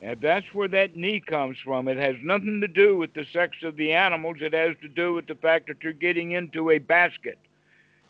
[0.00, 1.88] And that's where that knee comes from.
[1.88, 4.36] It has nothing to do with the sex of the animals.
[4.40, 7.38] It has to do with the fact that you're getting into a basket.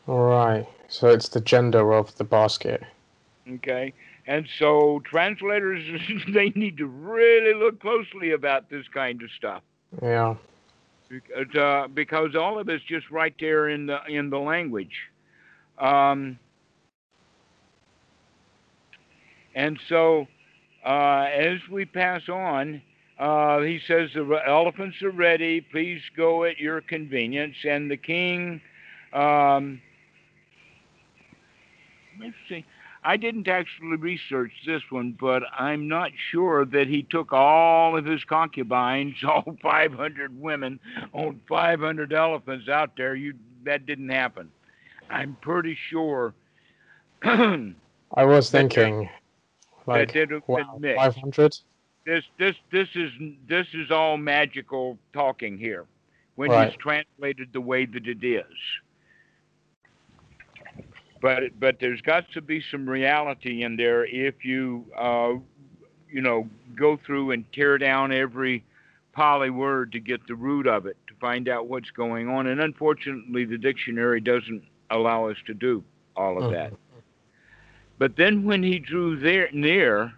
[0.06, 0.66] All right.
[0.88, 2.82] So it's the gender of the basket.
[3.48, 3.92] Okay.
[4.26, 5.84] And so translators,
[6.32, 9.62] they need to really look closely about this kind of stuff.
[10.02, 10.34] Yeah.
[11.08, 15.10] Because, uh, because all of it's just right there in the in the language.
[15.78, 16.38] Um,
[19.54, 20.26] and so,
[20.84, 22.82] uh, as we pass on,
[23.18, 25.60] uh, he says the elephants are ready.
[25.60, 27.56] Please go at your convenience.
[27.64, 28.60] And the king,
[29.12, 29.80] um,
[32.20, 32.64] let's see,
[33.04, 38.04] I didn't actually research this one, but I'm not sure that he took all of
[38.06, 40.80] his concubines, all 500 women,
[41.12, 43.14] on 500 elephants out there.
[43.14, 43.34] You
[43.64, 44.50] that didn't happen.
[45.10, 46.34] I'm pretty sure.
[47.22, 49.08] I was thinking,
[49.86, 50.14] like,
[50.46, 50.96] wow, mixed.
[50.96, 51.58] 500?
[52.06, 53.10] This this this is
[53.48, 55.86] this is all magical talking here,
[56.36, 56.68] when Right.
[56.68, 58.44] he's translated the way that it is.
[61.24, 65.32] But but there's got to be some reality in there if you uh,
[66.10, 66.46] you know
[66.76, 68.62] go through and tear down every
[69.14, 72.48] Pali word to get the root of it to find out what's going on.
[72.48, 75.82] And unfortunately, the dictionary doesn't allow us to do
[76.14, 76.74] all of that.
[77.98, 80.12] But then when he drew there near,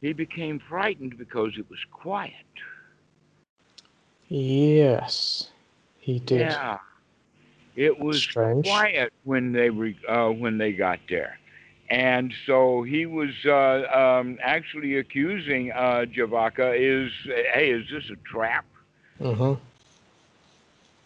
[0.00, 2.34] he became frightened because it was quiet.
[4.28, 5.50] Yes,
[5.98, 6.42] he did.
[6.42, 6.78] Yeah,
[7.76, 8.64] it was Strange.
[8.64, 11.38] quiet when they re, uh, when they got there,
[11.90, 13.84] and so he was uh,
[14.20, 17.12] um, actually accusing uh, Jivaka is,
[17.54, 18.66] hey, is this a trap?
[19.18, 19.54] hmm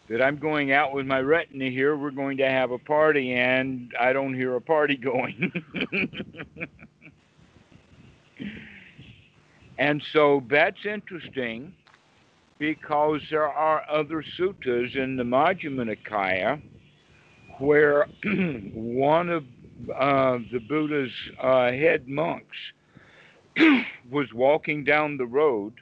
[0.09, 1.97] That I'm going out with my retina here.
[1.97, 5.53] We're going to have a party, and I don't hear a party going.
[9.79, 11.75] and so that's interesting
[12.61, 16.61] because there are other suttas in the Majjhima Nikaya
[17.59, 18.07] where
[18.75, 19.45] one of
[19.99, 21.11] uh, the Buddha's
[21.43, 22.57] uh, head monks
[24.11, 25.73] was walking down the road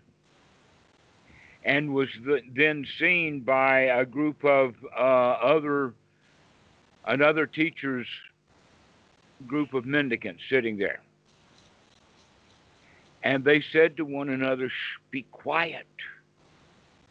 [1.64, 5.94] and was th- then seen by a group of uh, other
[7.04, 8.06] another teacher's
[9.48, 11.00] group of mendicants sitting there.
[13.24, 14.70] And they said to one another,
[15.10, 15.86] be quiet.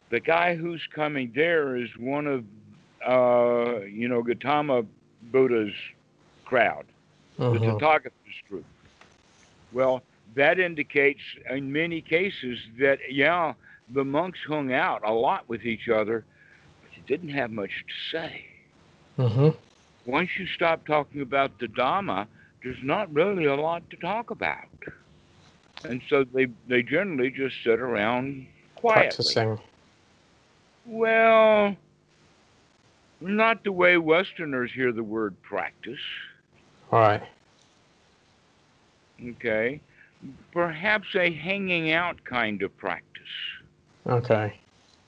[0.10, 2.46] The guy who's coming there is one of,
[3.08, 4.84] uh, you know, Gautama
[5.22, 5.74] Buddha's
[6.46, 6.86] crowd,
[7.52, 8.66] the hmm Tathagata's group.
[9.72, 10.04] Well,
[10.36, 13.54] that indicates in many cases that, yeah,
[13.88, 16.26] the monks hung out a lot with each other,
[16.82, 18.46] but they didn't have much to say.
[19.18, 19.50] hmm
[20.06, 22.28] Once you stop talking about the Dhamma,
[22.64, 24.70] there's not really a lot to talk about.
[25.84, 29.38] And so they, they generally just sit around quietly.
[29.38, 29.60] Practicing.
[30.88, 31.76] Well,
[33.20, 36.00] not the way Westerners hear the word practice.
[36.92, 37.24] All right.
[39.22, 39.82] Okay.
[40.54, 43.04] Perhaps a hanging out kind of practice
[44.08, 44.58] Okay.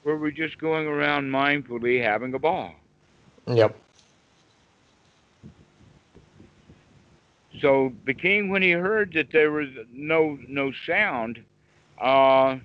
[0.03, 2.73] where we're just going around mindfully having a ball.
[3.47, 3.75] Yep.
[7.61, 11.43] So the king, when he heard that there was no no sound,
[11.99, 12.57] uh,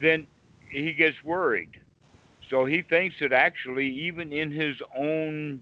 [0.00, 0.26] then
[0.70, 1.70] he gets worried.
[2.48, 5.60] So he thinks that actually, even in his own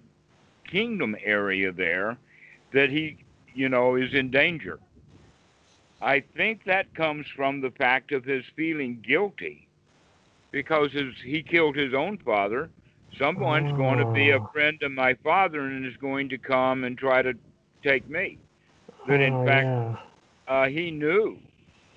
[0.69, 2.17] kingdom area there,
[2.73, 3.17] that he,
[3.53, 4.79] you know, is in danger.
[6.01, 9.67] I think that comes from the fact of his feeling guilty,
[10.51, 12.69] because his, he killed his own father.
[13.17, 14.49] Someone's going to be a Oh.
[14.51, 17.33] friend of my father and is going to come and try to
[17.83, 18.39] take me.
[19.05, 19.95] That in Oh, fact yeah.
[20.47, 21.39] uh, he knew.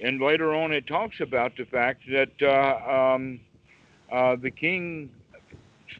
[0.03, 3.41] And later on, it talks about the fact that uh, um,
[4.11, 5.11] uh, the king's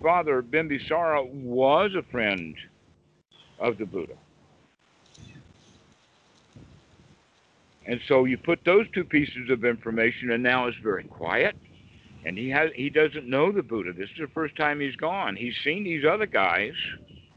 [0.03, 2.57] father, Bimbisara, was a friend
[3.59, 4.17] of the Buddha.
[7.87, 11.57] And so you put those two pieces of information, and now it's very quiet.
[12.25, 13.93] And he has he doesn't know the Buddha.
[13.93, 15.37] This is the first time he's gone.
[15.37, 16.75] He's seen these other guys,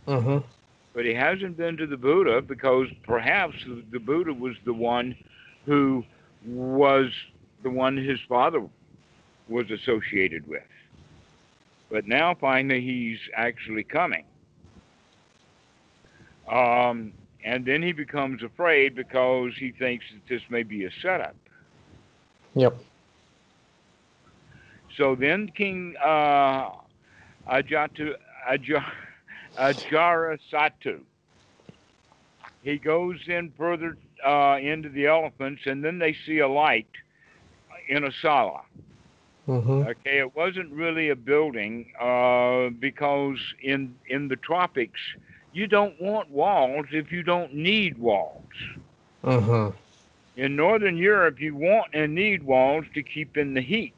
[0.08, 0.40] hmm
[0.94, 3.56] but he hasn't been to the Buddha because perhaps
[3.92, 5.16] the Buddha was the one
[5.66, 6.04] who
[6.46, 7.12] was
[7.64, 8.66] the one his father
[9.48, 10.64] was associated with.
[11.90, 14.26] But now finally he's actually coming.
[16.48, 17.14] Um,
[17.44, 21.36] and then he becomes afraid because he thinks that this may be a setup.
[22.56, 22.78] Yep.
[24.98, 26.70] So then King uh,
[27.50, 28.16] Ajatu,
[28.48, 28.86] Aja,
[29.58, 31.02] Ajatasattu,
[32.62, 36.90] he goes in further uh, into the elephants, and then they see a light
[37.90, 38.62] in a sala.
[39.46, 45.00] hmm Okay, it wasn't really a building uh, because in in the tropics
[45.52, 48.50] you don't want walls if you don't need walls.
[49.24, 49.70] hmm
[50.36, 53.96] In northern Europe, you want and need walls to keep in the heat.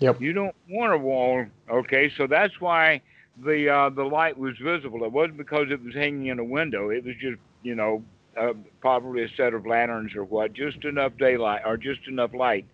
[0.00, 0.18] Yep.
[0.18, 1.46] You don't want a wall.
[1.68, 3.02] Okay, so that's why
[3.36, 5.04] the uh, the light was visible.
[5.04, 6.90] It wasn't because it was hanging in a window.
[6.90, 8.04] It was just you know
[8.38, 12.66] uh, probably a set of lanterns or what, just enough daylight or just enough light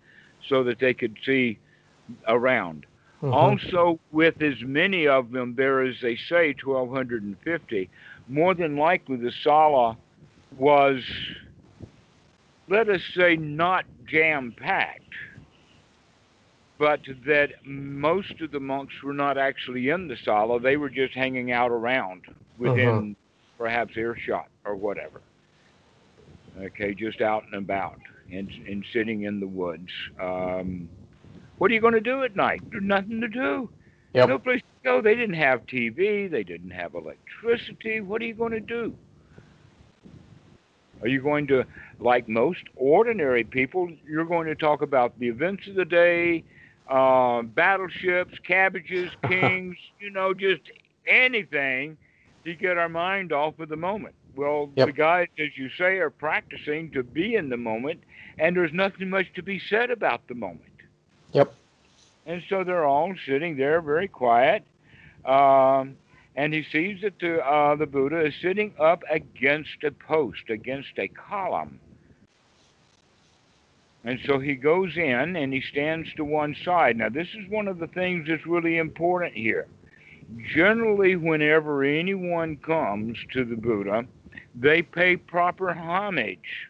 [0.49, 1.59] so that they could see
[2.27, 2.87] around.
[3.21, 7.91] hmm Also, with as many of them there as they say, 1,250,
[8.29, 9.97] more than likely the Sala
[10.59, 11.03] was,
[12.69, 15.03] let us say, not jam packed,
[16.79, 21.15] but that most of the monks were not actually in the sala, they were just
[21.15, 22.23] hanging out around
[22.59, 23.15] within uh-huh.
[23.57, 25.21] perhaps earshot or whatever.
[26.61, 27.99] Okay, just out and about
[28.31, 29.91] and, and sitting in the woods.
[30.21, 30.89] Um,
[31.59, 32.63] what are you going to do at night?
[32.71, 33.71] There's nothing to do.
[34.15, 34.29] Yep.
[34.29, 35.01] No place to go.
[35.01, 36.31] They didn't have TV.
[36.31, 38.01] They didn't have electricity.
[38.01, 38.95] What are you going to do?
[41.01, 41.65] Are you going to,
[41.99, 46.45] like most ordinary people, you're going to talk about the events of the day,
[46.89, 50.63] uh, battleships, cabbages, kings, you know, just
[51.07, 51.97] anything
[52.45, 54.15] to get our mind off of the moment.
[54.35, 54.87] Well, yep.
[54.87, 58.01] the guys, as you say, are practicing to be in the moment,
[58.39, 60.63] and there's nothing much to be said about the moment.
[61.33, 61.55] Yep.
[62.27, 64.65] And so they're all sitting there very quiet.
[65.25, 65.97] Um,
[66.35, 70.99] and he sees that the, uh, the Buddha is sitting up against a post, against
[70.99, 71.79] a column.
[74.05, 76.97] And so he goes in and he stands to one side.
[76.97, 79.69] Now, this is one of the things that's really important here.
[80.55, 84.07] Generally, whenever anyone comes to the Buddha,
[84.55, 86.69] they pay proper homage,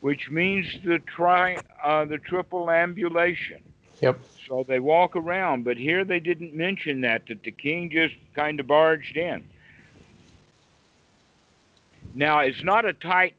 [0.00, 3.62] which means the tri uh, the triple ambulation.
[4.00, 4.18] Yep.
[4.48, 8.58] So they walk around, but here they didn't mention that that the king just kind
[8.58, 9.44] of barged in.
[12.14, 13.34] Now it's not a tight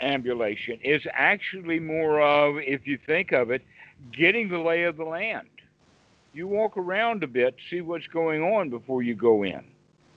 [0.00, 0.78] ambulation.
[0.82, 3.62] It's actually more of, if you think of it,
[4.10, 5.48] getting the lay of the land.
[6.34, 9.62] You walk around a bit, see what's going on before you go in.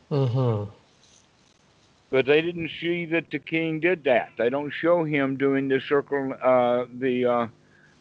[0.10, 0.72] Mm-hmm.
[2.16, 4.30] But they didn't see that the king did that.
[4.38, 7.48] They don't show him doing the circle, uh, the uh,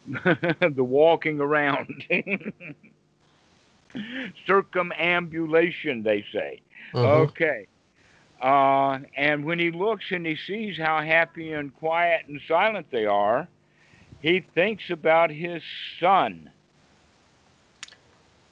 [0.69, 2.01] the walking around.
[4.47, 6.61] Circumambulation, they say.
[6.93, 7.23] Uh-huh.
[7.23, 7.67] Okay.
[8.41, 13.05] Uh, and when he looks and he sees how happy and quiet and silent they
[13.05, 13.49] are,
[14.21, 15.61] he thinks about his
[15.99, 16.49] son.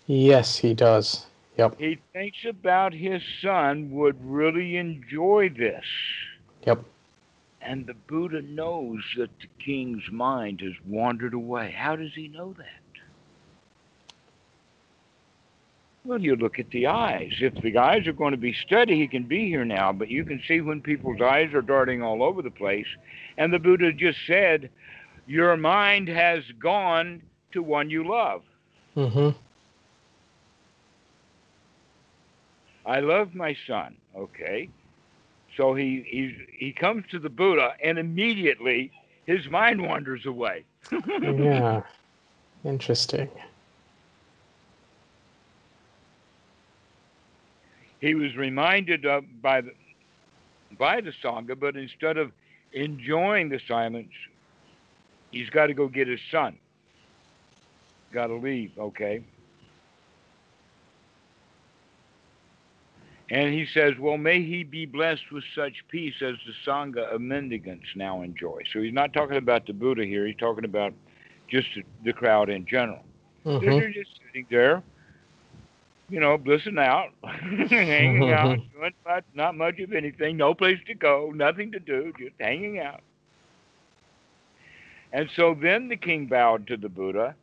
[0.08, 1.28] Yes, he does.
[1.58, 1.80] Yep.
[1.80, 5.86] He thinks about his son would really enjoy this.
[6.66, 6.84] Yep.
[7.62, 11.72] And the Buddha knows that the king's mind has wandered away.
[11.72, 12.66] How does he know that?
[16.06, 17.32] Well, you look at the eyes.
[17.40, 19.94] If the eyes are going to be steady, he can be here now.
[19.94, 22.88] But you can see when people's eyes are darting all over the place.
[23.38, 24.70] And the Buddha just said,
[25.28, 27.22] Your mind has gone
[27.54, 28.42] to one you love.
[28.98, 29.30] Mm-hmm.
[32.86, 33.96] I love my son.
[34.16, 34.70] Okay.
[35.56, 38.92] So he he he comes to the Buddha, and immediately
[39.26, 40.66] his mind wanders away.
[40.92, 41.82] yeah,
[42.66, 43.30] interesting.
[48.02, 49.72] He was reminded of by the
[50.78, 52.32] by the sangha, but instead of
[52.74, 54.12] enjoying the silence,
[55.32, 56.58] he's got to go get his son.
[58.12, 58.72] Got to leave.
[58.78, 59.24] Okay.
[63.30, 67.22] And he says, Well, may he be blessed with such peace as the Sangha of
[67.22, 68.62] mendicants now enjoy.
[68.72, 70.94] So he's not talking about the Buddha here, he's talking about
[71.48, 71.68] just
[72.04, 73.04] the crowd in general.
[73.46, 73.66] Mm-hmm.
[73.66, 74.84] They're just sitting there,
[76.10, 77.10] you know, blissing out,
[77.70, 82.14] hanging out, doing not, not much of anything, no place to go, nothing to do,
[82.18, 83.02] just hanging out.
[85.12, 87.36] And so then the king bowed to the Buddha,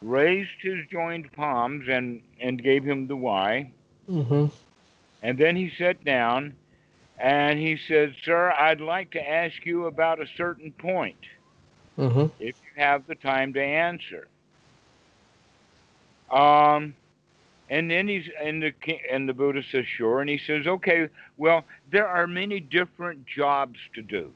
[0.00, 3.70] raised his joined palms, and, and gave him the why.
[4.10, 4.46] Mm-hmm.
[5.22, 6.54] And then he sat down
[7.18, 11.16] and he said, Sir, I'd like to ask you about a certain point,
[11.96, 12.26] mm-hmm.
[12.40, 14.26] if you have the time to answer.
[16.30, 16.94] Um,
[17.70, 18.72] and then he's and the
[19.10, 21.08] and the Buddha says sure, and he says okay.
[21.36, 24.32] Well, there are many different jobs to do.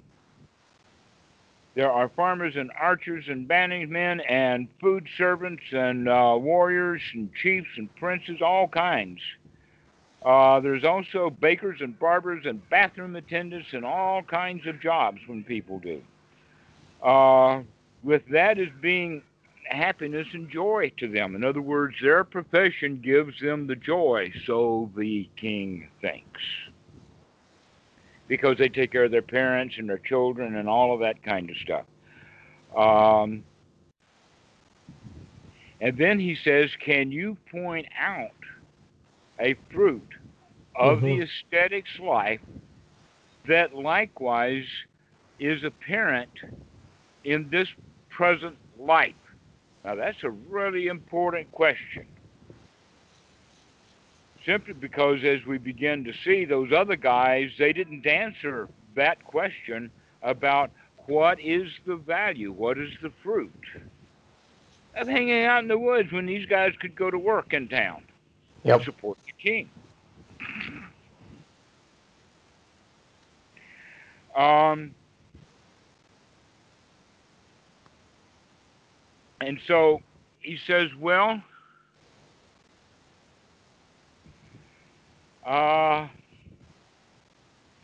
[1.75, 7.69] There are farmers and archers and bandsmen and food servants and uh, warriors and chiefs
[7.77, 9.21] and princes, all kinds.
[10.27, 15.45] Uh, there's also bakers and barbers and bathroom attendants and all kinds of jobs when
[15.45, 16.03] people do.
[17.01, 17.63] Uh,
[18.03, 19.23] with that as being
[19.69, 21.37] happiness and joy to them.
[21.37, 26.41] In other words, their profession gives them the joy, so the king thinks.
[28.27, 31.49] Because they take care of their parents and their children and all of that kind
[31.51, 31.85] of stuff.
[32.77, 33.45] Um,
[35.81, 38.33] and then he says, Can you point out
[39.41, 40.09] a fruit
[40.75, 41.07] of mm-hmm.
[41.07, 42.41] the ascetic's life
[43.47, 44.67] that likewise
[45.39, 46.31] is apparent
[47.25, 47.69] in this
[48.11, 49.15] present life?
[49.85, 52.07] Now, that's a really important question.
[54.45, 59.91] Simply because as we begin to see those other guys, they didn't answer that question
[60.23, 60.71] about
[61.07, 63.53] what is the value, what is the fruit
[64.97, 68.03] of hanging out in the woods when these guys could go to work in town
[68.67, 68.83] Yep.
[68.85, 69.71] support the king.
[74.37, 74.95] Um,
[79.41, 80.01] and so
[80.41, 81.43] he says, well,
[85.47, 86.09] uh,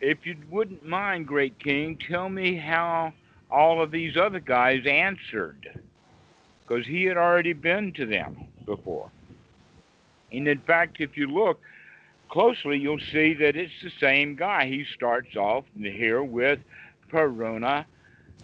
[0.01, 3.13] if you wouldn't mind, great king, tell me how
[3.51, 5.69] all of these other guys answered.
[6.67, 9.12] Because he had already been to them before.
[10.33, 11.59] And in fact, if you look
[12.29, 14.65] closely, you'll see that it's the same guy.
[14.65, 16.59] He starts off here with
[17.09, 17.85] Purana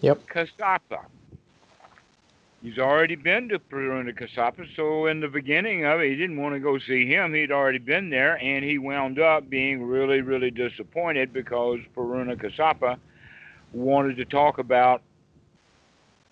[0.02, 0.20] Yep.
[0.34, 1.06] Kassapa.
[2.62, 6.56] He's already been to Purana Kassapa, so in the beginning of it, he didn't want
[6.56, 7.34] to go see him.
[7.34, 12.98] He'd already been there, and he wound up being really, really disappointed because Purana Kassapa
[13.74, 15.02] wanted to talk about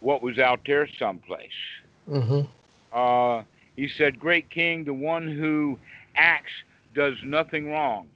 [0.01, 1.49] what was out there someplace.
[2.07, 2.41] hmm
[2.91, 3.43] Uh,
[3.77, 5.79] he said, Great King, the one who
[6.15, 6.51] acts
[6.93, 8.09] does nothing wrong.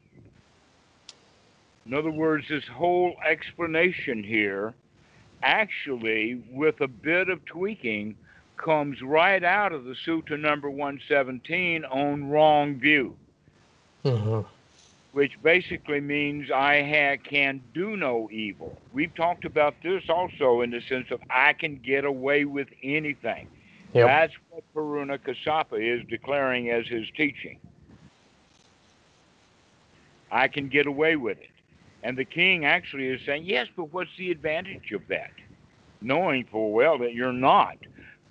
[1.86, 4.74] In other words, this whole explanation here,
[5.44, 8.18] actually, with a bit of tweaking,
[8.58, 13.18] comes right out of the Sutta number 117 on wrong view,
[14.04, 14.42] hmm
[15.12, 18.82] which basically means I ha- can do no evil.
[18.94, 23.50] We've talked about this also in the sense of I can get away with anything.
[23.94, 24.08] Yep.
[24.08, 27.60] That's what Purana Kassapa is declaring as his teaching.
[30.32, 31.50] I can get away with it.
[32.04, 35.32] And the king actually is saying, yes, but what's the advantage of that?
[36.02, 37.78] Knowing full well that you're not.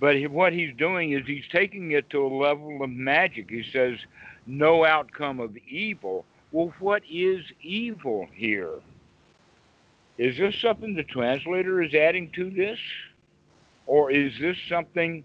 [0.00, 3.50] But what he's doing is he's taking it to a level of magic.
[3.50, 3.98] He says,
[4.46, 6.24] no outcome of evil.
[6.52, 8.80] Well, what is evil here?
[10.16, 12.78] Is this something the translator is adding to this?
[13.86, 15.22] Or is this something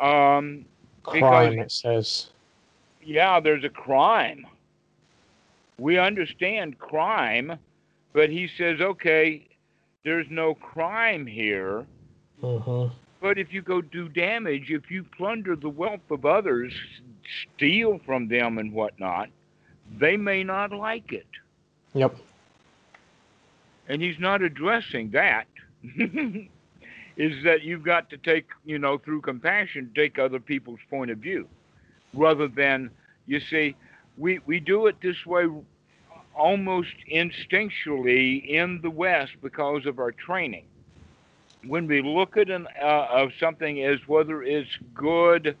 [0.00, 0.64] um,
[1.02, 2.30] Crime, because- it says.
[3.02, 4.46] yeah, there's a crime.
[5.78, 7.58] We understand crime,
[8.12, 9.46] but he says, okay,
[10.04, 11.86] there's no crime here.
[12.40, 12.86] hmm
[13.20, 16.72] But if you go do damage, if you plunder the wealth of others,
[17.56, 19.28] steal from them and whatnot,
[19.98, 21.26] they may not like it.
[21.94, 22.16] Yep.
[23.88, 25.46] And he's not addressing that.
[27.18, 31.18] is that you've got to take, you know, through compassion, take other people's point of
[31.18, 31.48] view,
[32.14, 32.90] rather than,
[33.26, 33.74] you see,
[34.16, 35.46] we, we do it this way
[36.34, 40.64] almost instinctually in the West because of our training.
[41.66, 45.56] When we look at an, uh, of something as whether it's good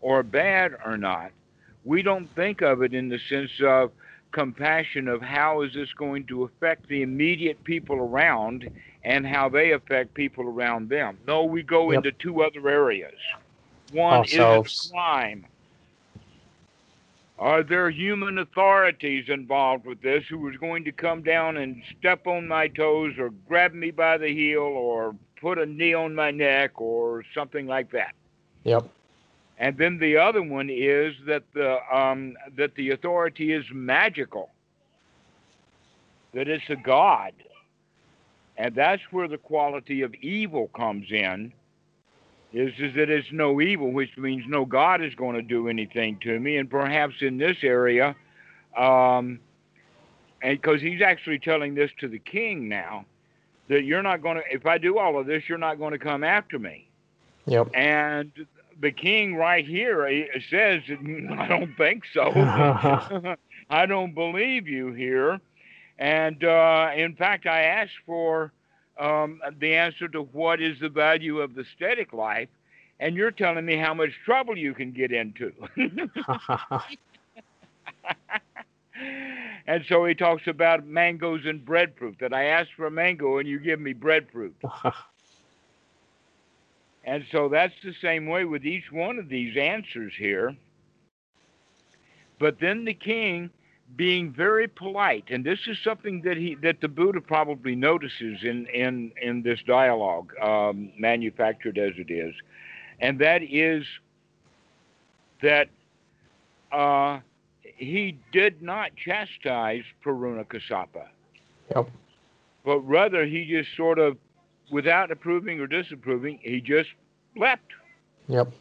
[0.00, 1.30] or bad or not,
[1.84, 3.92] we don't think of it in the sense of
[4.32, 8.68] compassion of how is this going to affect the immediate people around
[9.08, 11.18] and how they affect people around them.
[11.26, 12.04] No, we go Yep.
[12.04, 13.14] into two other areas.
[13.90, 14.72] One Ourselves.
[14.74, 15.46] is crime.
[17.38, 22.26] Are there human authorities involved with this who is going to come down and step
[22.26, 26.30] on my toes or grab me by the heel or put a knee on my
[26.30, 28.12] neck or something like that?
[28.64, 28.84] Yep.
[29.58, 34.50] And then the other one is that the um, that the authority is magical,
[36.34, 37.32] that it's a god,
[38.58, 41.52] and that's where the quality of evil comes in.
[42.52, 46.18] Is is that it's no evil, which means no god is going to do anything
[46.22, 48.16] to me, and perhaps in this area,
[48.76, 49.38] um,
[50.42, 53.04] and because he's actually telling this to the king now,
[53.68, 54.42] that you're not going to.
[54.50, 56.88] If I do all of this, you're not going to come after me.
[57.46, 57.68] Yep.
[57.74, 58.32] And
[58.80, 62.30] the king right here says, I don't think so.
[63.70, 65.40] I don't believe you here.
[65.98, 68.52] And uh, in fact, I asked for
[68.98, 72.48] um, the answer to what is the value of the ascetic life,
[73.00, 75.52] and you're telling me how much trouble you can get into.
[79.66, 83.48] and so he talks about mangoes and breadfruit, that I asked for a mango and
[83.48, 84.54] you give me breadfruit.
[87.08, 90.54] And so that's the same way with each one of these answers here.
[92.38, 93.48] But then the king,
[93.96, 98.66] being very polite, and this is something that he that the Buddha probably notices in
[98.66, 102.34] in in this dialogue, um, manufactured as it is,
[103.00, 103.84] and that is
[105.42, 105.68] that
[106.72, 107.20] uh,
[107.62, 111.06] he did not chastise Purana Kassapa,
[111.74, 111.88] Yep.
[112.64, 114.16] but rather he just sort of,
[114.70, 116.90] without approving or disapproving, he just
[117.36, 117.62] left.
[118.26, 118.52] Yep.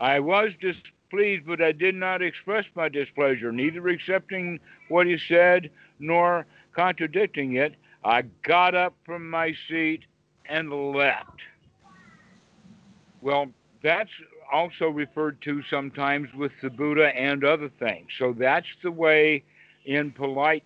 [0.00, 0.50] I was
[1.10, 7.56] pleased, but I did not express my displeasure, neither accepting what he said nor contradicting
[7.56, 7.74] it.
[8.04, 10.04] I got up from my seat
[10.46, 11.40] and left.
[13.20, 13.48] Well,
[13.82, 14.10] that's
[14.52, 18.08] also referred to sometimes with the Buddha and other things.
[18.18, 19.44] So that's the way
[19.84, 20.64] in polite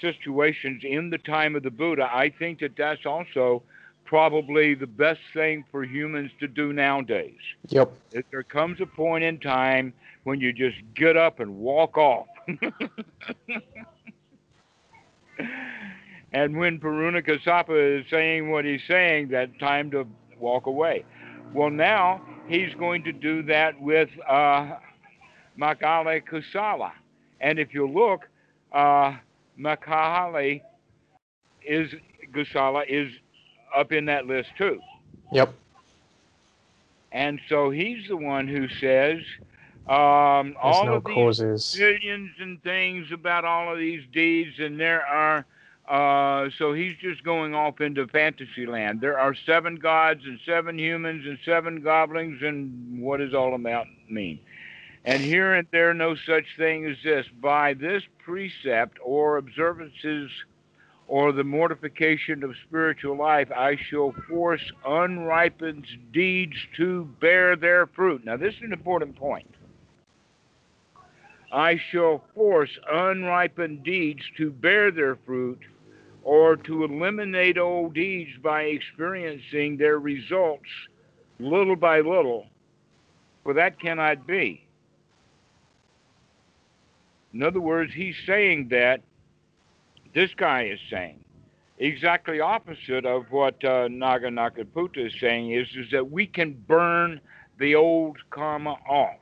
[0.00, 2.08] situations in the time of the Buddha.
[2.12, 3.62] I think that that's also
[4.06, 7.36] probably the best thing for humans to do nowadays.
[7.68, 7.92] Yep.
[8.12, 9.92] If there comes a point in time
[10.24, 12.26] when you just get up and walk off.
[16.32, 20.06] and when Purana Kassapa is saying what he's saying, that time to
[20.38, 21.04] walk away.
[21.52, 24.76] Well, now he's going to do that with uh,
[25.58, 26.92] Makkhali Gosala.
[27.40, 28.28] And if you look,
[28.72, 29.16] uh,
[29.58, 30.62] Makkhali
[31.64, 31.90] is
[32.32, 33.12] Gosala is
[33.74, 34.80] up in that list too.
[35.32, 35.52] Yep.
[37.12, 39.20] And so he's the one who says
[39.88, 41.76] um, all no of these causes.
[41.78, 45.46] millions and things about all of these deeds, and there are.
[45.88, 49.00] Uh, so he's just going off into fantasy land.
[49.00, 53.86] There are seven gods and seven humans and seven goblins, and what does all that
[54.10, 54.40] mean?
[55.04, 57.26] And here and there, no such thing as this.
[57.40, 60.28] By this precept or observances
[61.08, 68.24] or the mortification of spiritual life, I shall force unripened deeds to bear their fruit.
[68.24, 69.54] Now, this is an important point.
[71.52, 75.60] I shall force unripened deeds to bear their fruit
[76.24, 80.68] or to eliminate old deeds by experiencing their results
[81.38, 82.46] little by little,
[83.44, 84.66] for that cannot be.
[87.32, 89.02] In other words, he's saying that
[90.16, 91.22] this guy is saying
[91.76, 94.32] exactly opposite of what uh, Nigantha
[94.66, 97.20] Nataputta is saying is, is that we can burn
[97.58, 99.18] the old karma off.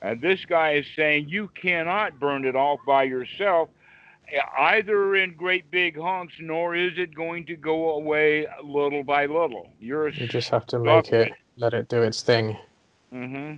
[0.00, 3.68] And this guy is saying you cannot burn it off by yourself,
[4.58, 9.68] either in great big hunks, nor is it going to go away little by little.
[9.78, 12.56] You're You just have to make it, let it do its thing.
[13.12, 13.56] Mm-hmm.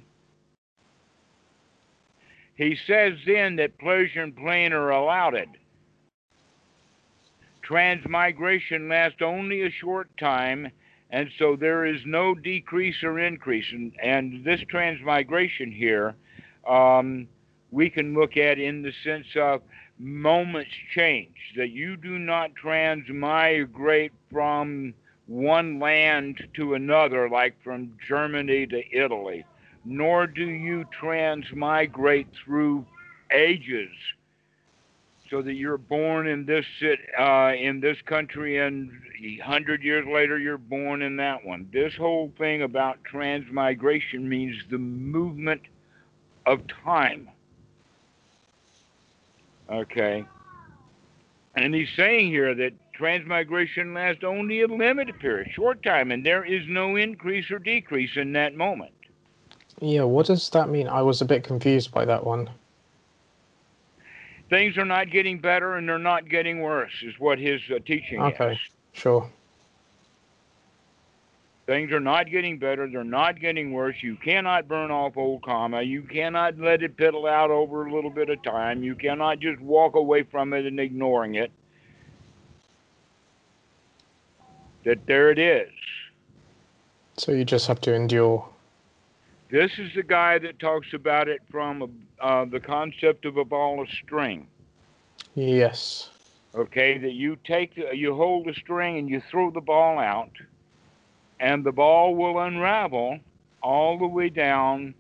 [2.57, 5.47] He says then that pleasure and pain are allowed.
[7.71, 10.73] Transmigration lasts only a short time,
[11.11, 13.67] and so there is no decrease or increase.
[13.71, 16.17] And, and this transmigration here,
[16.69, 17.29] um,
[17.71, 19.63] we can look at in the sense of
[20.01, 24.93] moments change, that you do not transmigrate from
[25.27, 29.45] one land to another, like from Germany to Italy
[29.85, 32.85] nor do you transmigrate through
[33.33, 33.91] ages
[35.31, 36.67] so that you're born in this
[37.19, 38.91] uh, in this country and
[39.43, 41.69] hundred years later you're born in that one.
[41.73, 45.63] This whole thing about transmigration means the movement
[46.47, 47.31] of time.
[49.71, 50.25] Okay.
[51.55, 56.45] And he's saying here that transmigration lasts only a limited period, short time, and there
[56.45, 58.93] is no increase or decrease in that moment.
[59.81, 60.89] Yeah, what does that mean?
[60.89, 62.51] I was a bit confused by that one.
[64.51, 68.21] Things are not getting better and they're not getting worse, is what his uh, teaching
[68.21, 68.35] is.
[68.35, 68.59] Okay, is.
[68.93, 69.31] sure.
[71.67, 72.89] Things are not getting better.
[72.89, 73.95] They're not getting worse.
[74.01, 75.83] You cannot burn off old karma.
[75.83, 78.83] You cannot let it piddle out over a little bit of time.
[78.83, 81.53] You cannot just walk away from it and ignoring it.
[84.83, 85.71] That there it is.
[87.17, 88.49] So you just have to endure.
[89.49, 91.89] This is the guy that talks about it from
[92.21, 94.47] uh, the concept of a ball of string.
[95.35, 96.11] Yes.
[96.55, 100.33] Okay, that you take, you hold the string and you throw the ball out,
[101.39, 103.21] and the ball will unravel
[103.63, 104.95] all the way down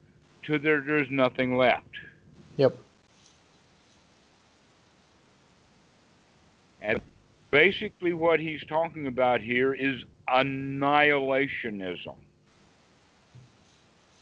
[0.45, 1.89] to there, there's nothing left.
[2.57, 2.77] Yep.
[6.83, 7.01] And
[7.51, 12.15] basically, what he's talking about here is annihilationism.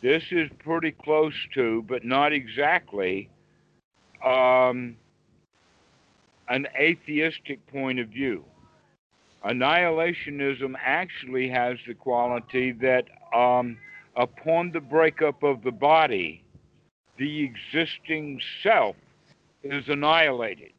[0.01, 3.28] This is pretty close to, but not exactly,
[4.24, 4.96] um,
[6.49, 8.44] an atheistic point of view.
[9.44, 13.76] Annihilationism actually has the quality that um,
[14.16, 16.42] upon the breakup of the body,
[17.18, 18.96] the existing self
[19.62, 20.72] is annihilated.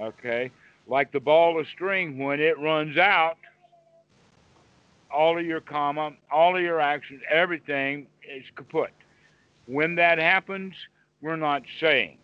[0.00, 0.50] Okay?
[0.86, 3.38] Like the ball of string, when it runs out,
[5.14, 8.90] all of your karma, all of your actions, everything is kaput.
[9.66, 10.74] When that happens,
[11.22, 12.18] we're not saying.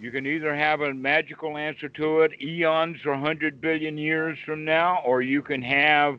[0.00, 4.64] You can either have a magical answer to it, eons or 100 billion years from
[4.64, 6.18] now, or you can have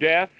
[0.00, 0.30] death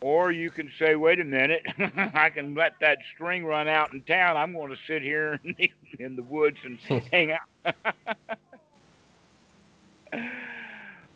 [0.00, 1.62] Or you can say, wait a minute,
[2.14, 4.36] I can let that string run out in town.
[4.36, 5.40] I'm going to sit here
[5.98, 6.78] in the woods and
[7.12, 7.76] hang out.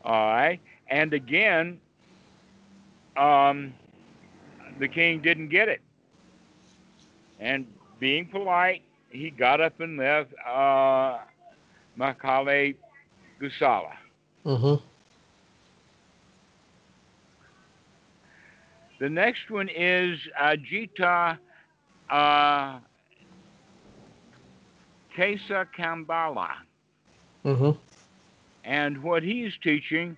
[0.05, 0.61] All right.
[0.89, 1.81] And again,
[3.17, 3.75] um,
[4.79, 5.81] the king didn't get it.
[7.39, 7.67] And
[7.99, 11.19] being polite, he got up and left uh,
[11.99, 12.77] Makkhali
[13.41, 13.93] Gosala.
[14.45, 14.85] Mm-hmm.
[18.99, 21.39] The next one is Ajita
[22.11, 22.79] uh,
[25.17, 26.51] Kesa Kambala.
[27.45, 27.71] Mm-hmm.
[28.65, 30.17] And what he's teaching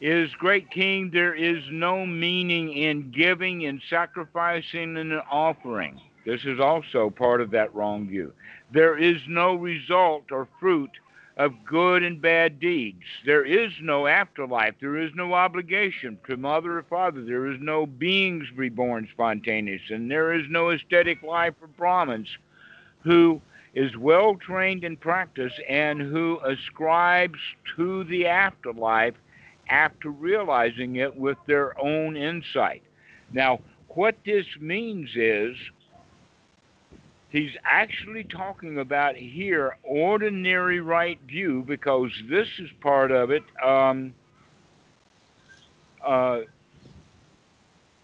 [0.00, 6.00] is Great King, there is no meaning in giving and sacrificing and offering.
[6.24, 8.32] This is also part of that wrong view.
[8.70, 10.90] There is no result or fruit
[11.38, 13.04] of good and bad deeds.
[13.24, 14.74] There is no afterlife.
[14.80, 17.24] There is no obligation to mother or father.
[17.24, 19.82] There is no beings reborn spontaneous.
[19.88, 22.28] And there is no ascetic life for Brahmins
[23.04, 23.40] who
[23.78, 27.38] is well trained in practice and who ascribes
[27.76, 29.14] to the afterlife
[29.70, 32.82] after realizing it with their own insight.
[33.32, 33.60] Now,
[33.90, 35.56] what this means is
[37.30, 43.44] he's actually talking about here ordinary right view because this is part of it.
[43.64, 44.12] Um,
[46.04, 46.40] uh,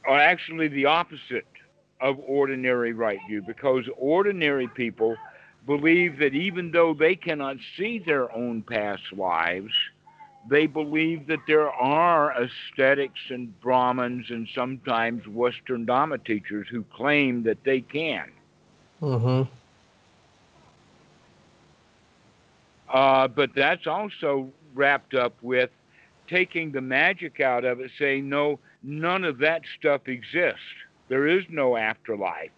[0.06, 1.48] or actually the opposite
[2.00, 5.16] of ordinary right view because ordinary people
[5.66, 9.72] believe that even though they cannot see their own past lives,
[10.48, 17.42] they believe that there are ascetics and Brahmins and sometimes Western Dharma teachers who claim
[17.44, 18.30] that they can.
[19.00, 19.50] Mm-hmm.
[22.92, 25.70] Uh, but that's also wrapped up with
[26.28, 30.60] taking the magic out of it, saying, no, none of that stuff exists.
[31.08, 32.50] There is no afterlife.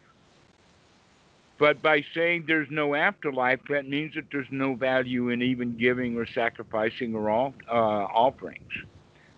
[1.59, 6.17] But by saying there's no afterlife, that means that there's no value in even giving
[6.17, 8.73] or sacrificing or all, uh, offerings.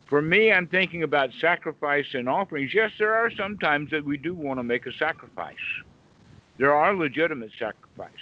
[0.08, 2.74] For me, I'm thinking about sacrifice and offerings.
[2.74, 5.54] Yes, there are some times that we do want to make a sacrifice.
[6.56, 8.18] There are legitimate sacrifices.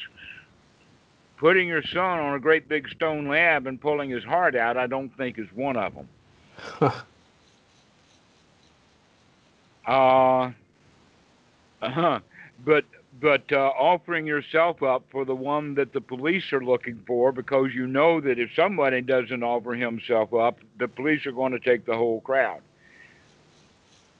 [1.39, 4.87] Putting your son on a great big stone slab and pulling his heart out, I
[4.87, 6.09] don't think is one of them.
[9.87, 10.51] uh,
[11.83, 12.21] uh-huh.
[12.65, 12.85] But
[13.21, 17.75] but uh, offering yourself up for the one that the police are looking for because
[17.75, 21.87] you know that if somebody doesn't offer himself up, the police are going to take
[21.87, 22.61] the whole crowd.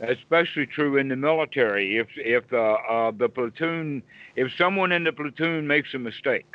[0.01, 1.97] Especially true in the military.
[1.97, 4.03] If if uh, uh, the platoon,
[4.35, 6.55] if someone in the platoon makes a mistake,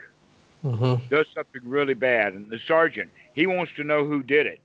[0.63, 1.03] mm-hmm.
[1.09, 4.59] does something really bad, and the sergeant he wants to know who did it,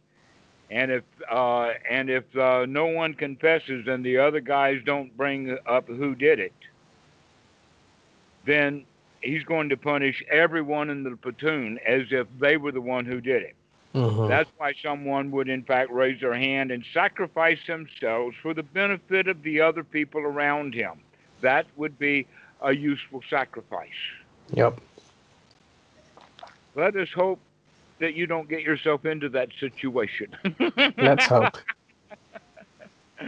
[0.71, 5.57] and if uh, and if uh, no one confesses and the other guys don't bring
[5.67, 6.53] up who did it,
[8.47, 8.85] then
[9.21, 13.21] he's going to punish everyone in the platoon as if they were the one who
[13.21, 13.57] did it.
[13.95, 14.29] Mm-hmm.
[14.29, 19.27] That's why someone would, in fact, raise their hand and sacrifice themselves for the benefit
[19.27, 21.01] of the other people around him.
[21.41, 22.27] That would be
[22.61, 23.89] a useful sacrifice.
[24.53, 24.81] Yep.
[26.75, 27.41] Let us hope
[27.99, 30.37] that you don't get yourself into that situation.
[30.99, 31.57] Let's hope.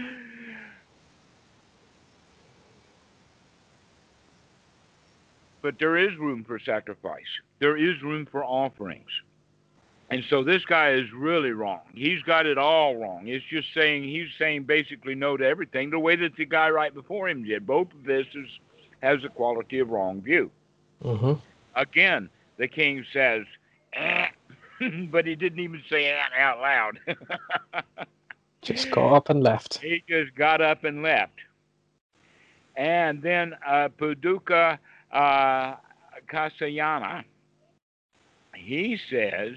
[5.68, 7.28] but there is room for sacrifice.
[7.58, 9.10] There is room for offerings.
[10.08, 11.82] And so this guy is really wrong.
[11.92, 13.28] He's got it all wrong.
[13.28, 16.94] It's just saying he's saying basically no to everything the way that the guy right
[16.94, 17.66] before him did.
[17.66, 18.48] Both of this is
[19.02, 20.50] has a quality of wrong view.
[21.04, 21.34] Mm-hmm.
[21.76, 23.44] Again, the king says,
[23.92, 24.28] eh,
[25.10, 26.98] but he didn't even say it out loud.
[28.62, 29.80] just got up and left.
[29.82, 31.34] He just got up and left.
[32.74, 34.78] And then uh, Paduka
[35.12, 35.74] uh,
[38.54, 39.56] he says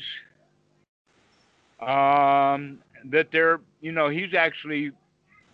[1.80, 4.92] um, that they're, you know, he's actually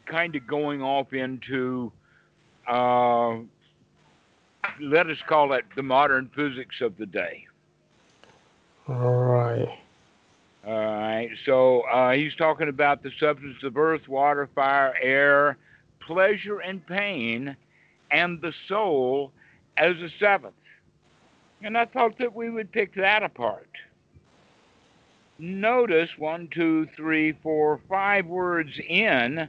[0.06, 1.92] kind of going off into,
[2.68, 3.38] uh,
[4.82, 7.46] let us call it the modern physics of the day.
[8.88, 9.68] All right.
[10.66, 11.30] All right.
[11.46, 15.58] So uh, he's talking about the substance of earth, water, fire, air,
[16.06, 17.56] pleasure, and pain,
[18.12, 19.32] and the soul
[19.78, 20.54] as a seventh.
[21.64, 23.70] And I thought that we would pick that apart.
[25.40, 29.48] Notice one, two, three, four, five words in.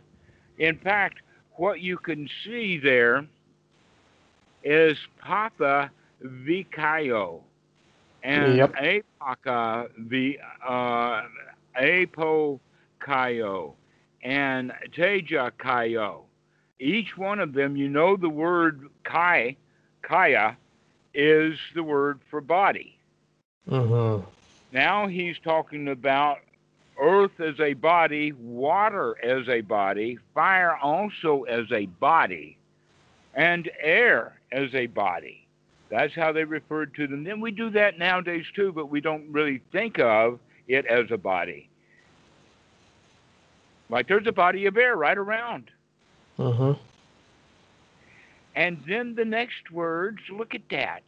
[0.58, 1.18] In fact,
[1.56, 3.26] what you can see there
[4.62, 5.90] is Papa
[6.22, 7.40] Vikayo
[8.22, 8.74] and Yep.
[9.20, 11.22] Apaka V uh,
[11.76, 12.60] Apo
[13.00, 13.74] Kayo
[14.22, 16.22] and Teja Kayo.
[16.80, 19.56] each one of them, you know, the word kai,
[20.08, 20.56] kaya,
[21.14, 22.98] is the word for body.
[23.68, 24.24] Mm-hmm.
[24.72, 26.38] Now he's talking about
[27.00, 32.56] earth as a body, water as a body, fire also as a body,
[33.34, 35.46] and air as a body.
[35.90, 37.24] That's how they referred to them.
[37.24, 41.16] Then we do that nowadays too, but we don't really think of it as a
[41.16, 41.68] body.
[43.88, 45.70] Like there's a body of air right around.
[46.38, 46.78] Mm-hmm.
[48.58, 51.04] And then the next words, look at that.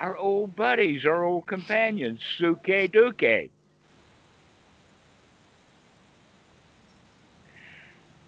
[0.00, 3.48] Our old buddies, our old companions, Suke Duke.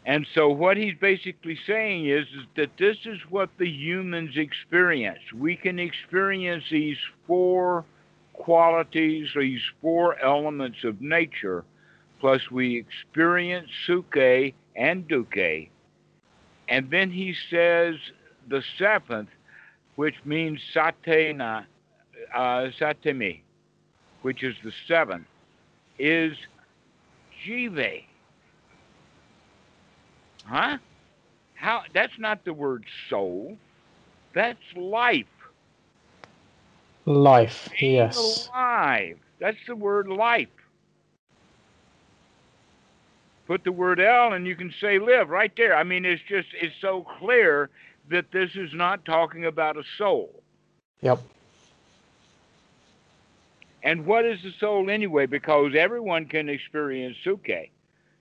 [0.06, 5.32] And so what he's basically saying is, is that this is what the humans experience.
[5.34, 7.84] We can experience these four
[8.32, 11.64] qualities, these four elements of nature,
[12.20, 15.68] plus we experience suke and duke.
[16.68, 17.96] And then he says
[18.48, 19.28] the seventh,
[19.96, 21.66] which means satena,
[22.34, 23.40] uh, satemi,
[24.22, 25.26] which is the seventh,
[25.98, 26.36] is
[27.46, 28.04] jive.
[30.44, 30.78] Huh?
[31.54, 31.82] How?
[31.94, 33.56] That's not the word soul.
[34.34, 35.26] That's life.
[37.04, 38.48] Life, Being yes.
[38.48, 39.18] alive.
[39.40, 40.48] That's the word life.
[43.46, 45.76] Put the word L and you can say live right there.
[45.76, 47.70] I mean, it's just, it's so clear
[48.12, 50.42] that this is not talking about a soul.
[51.00, 51.20] Yep.
[53.82, 55.26] And what is the soul anyway?
[55.26, 57.70] Because everyone can experience suke.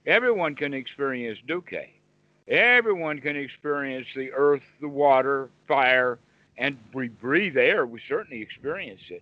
[0.08, 1.74] Everyone can experience duke.
[2.48, 6.18] Everyone can experience the earth, the water, fire,
[6.58, 7.86] and we breathe air.
[7.86, 9.22] We certainly experience it.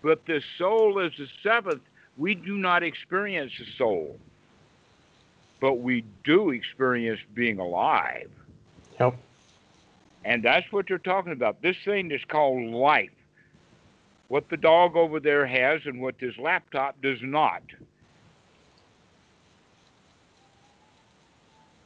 [0.00, 1.82] But the soul is the seventh.
[2.16, 4.18] We do not experience the soul,
[5.60, 8.30] but we do experience being alive.
[9.00, 9.16] Yep.
[10.24, 11.62] And that's what they're talking about.
[11.62, 13.10] This thing is called life.
[14.28, 17.62] What the dog over there has and what this laptop does not.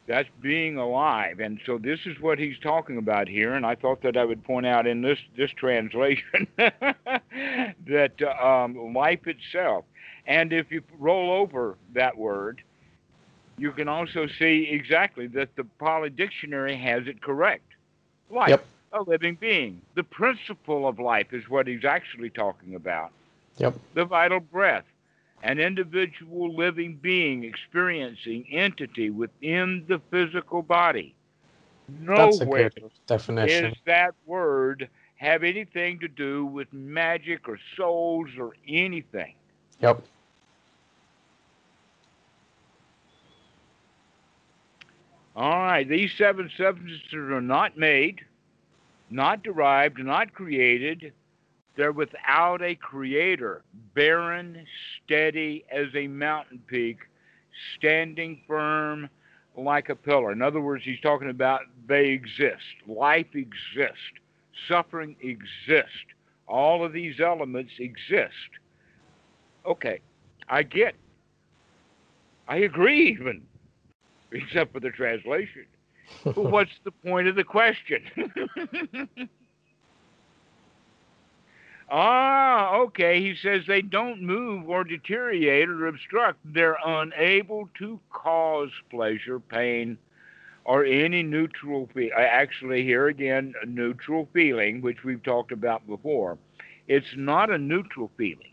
[0.06, 1.40] That's being alive.
[1.40, 3.54] And so this is what he's talking about here.
[3.54, 9.26] And I thought that I would point out in this, this translation that um, life
[9.26, 9.84] itself.
[10.26, 12.62] And if you roll over that word,
[13.58, 17.64] you can also see exactly that the Pali Dictionary has it correct.
[18.30, 18.64] Life, Yep.
[18.92, 19.80] a living being.
[19.94, 23.10] The principle of life is what he's actually talking about.
[23.58, 23.74] Yep.
[23.94, 24.84] The vital breath,
[25.42, 31.14] an individual living being experiencing entity within the physical body.
[31.88, 32.70] That's a Nowhere
[33.06, 33.66] definition.
[33.72, 39.34] is that word have anything to do with magic or souls or anything.
[39.80, 40.02] Yep.
[45.36, 48.22] All right, these seven substances are not made,
[49.10, 51.12] not derived, not created.
[51.76, 53.62] They're without a creator,
[53.94, 54.66] barren,
[55.04, 57.00] steady as a mountain peak,
[57.76, 59.10] standing firm
[59.54, 60.32] like a pillar.
[60.32, 62.64] In other words, he's talking about they exist.
[62.86, 64.00] Life exists.
[64.68, 66.14] Suffering exists.
[66.48, 68.32] All of these elements exist.
[69.66, 70.00] Okay,
[70.48, 70.94] I get.
[72.48, 73.42] I agree even
[74.32, 75.66] except for the translation.
[76.24, 78.02] But what's the point of the question?
[81.90, 83.20] ah, okay.
[83.20, 86.38] He says they don't move or deteriorate or obstruct.
[86.44, 89.98] They're unable to cause pleasure, pain,
[90.64, 92.10] or any neutral feel.
[92.16, 96.38] Actually, here again, a neutral feeling, which we've talked about before.
[96.88, 98.52] It's not a neutral feeling.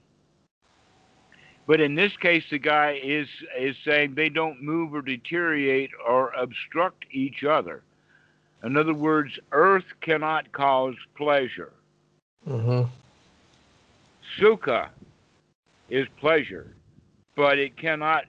[1.66, 6.32] But in this case, the guy is is saying they don't move or deteriorate or
[6.32, 7.84] obstruct each other.
[8.64, 11.74] In other words, earth cannot cause pleasure.
[12.48, 12.90] Mm-hmm.
[14.40, 14.90] Sukha
[15.90, 16.76] is pleasure,
[17.36, 18.26] but it cannot.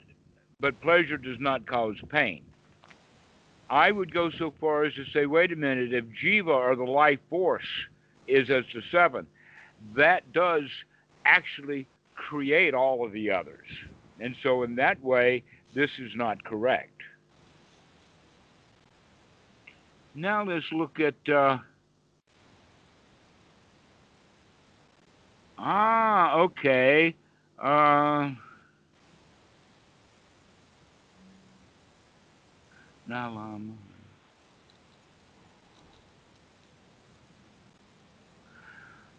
[0.60, 2.44] But pleasure does not cause pain.
[3.68, 6.84] I would go so far as to say, wait a minute, if jiva or the
[6.84, 7.66] life force
[8.28, 9.26] is as the seventh,
[9.96, 10.64] that does
[11.24, 11.86] actually
[12.28, 13.66] create all of the others.
[14.20, 15.42] And so, in that way,
[15.74, 16.90] this is not correct.
[20.14, 21.14] Now, let's look at.
[21.28, 21.58] Uh,
[25.58, 27.14] ah, okay.
[27.58, 28.30] Uh,
[33.08, 33.78] now, um,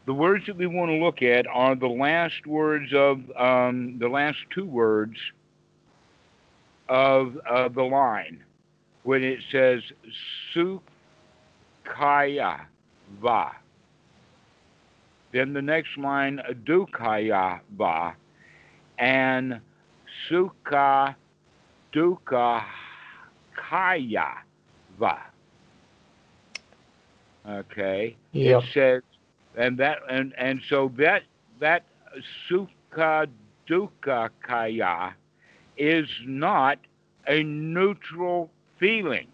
[0.06, 4.08] the words that we want to look at are the last words of um, the
[4.08, 5.18] last two words
[6.88, 8.44] of, of the line.
[9.06, 9.82] when it says
[11.86, 12.66] Sukhaya
[13.22, 13.52] Va.
[15.32, 18.16] Then the next line, Dukhaya Va,
[18.98, 19.60] and
[20.30, 21.16] Sukha
[21.94, 22.64] Dukha
[23.56, 24.34] Kaya
[25.00, 25.22] Va.
[27.48, 28.16] Okay.
[28.32, 28.64] Yep.
[28.64, 29.04] It says,
[29.58, 31.24] and that, and and so that
[31.60, 31.84] that
[32.50, 33.28] Sukha
[33.68, 35.14] Dukha Kaya
[35.78, 36.80] is not
[37.28, 39.28] a neutral feeling.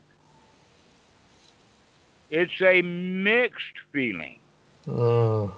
[2.29, 4.39] It's a mixed feeling.
[4.87, 5.51] Mm.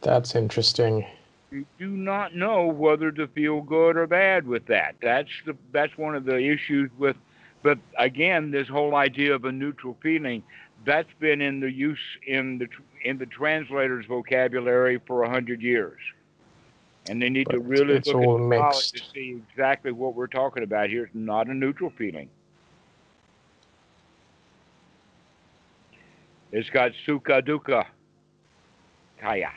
[0.00, 1.06] That's interesting.
[1.52, 4.96] You do not know whether to feel good or bad with that.
[5.00, 7.16] That's the that's one of the issues with
[7.62, 10.42] but again this whole idea of a neutral feeling
[10.84, 12.68] that's been in the use in the
[13.04, 15.98] in the translator's vocabulary for a hundred years.
[17.08, 18.94] And they need to really look at the mixed.
[18.96, 21.04] to see exactly what we're talking about here.
[21.04, 22.28] It's not a neutral feeling.
[26.52, 27.86] It's got sukha dukkha
[29.20, 29.50] kaya.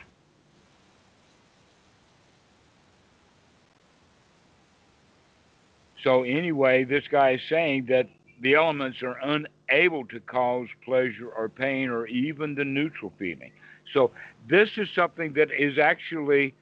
[6.02, 8.08] So anyway, this guy is saying that
[8.40, 13.50] the elements are unable to cause pleasure or pain or even the neutral feeling.
[13.94, 14.10] So
[14.48, 16.54] this is something that is actually,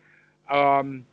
[0.51, 1.05] um,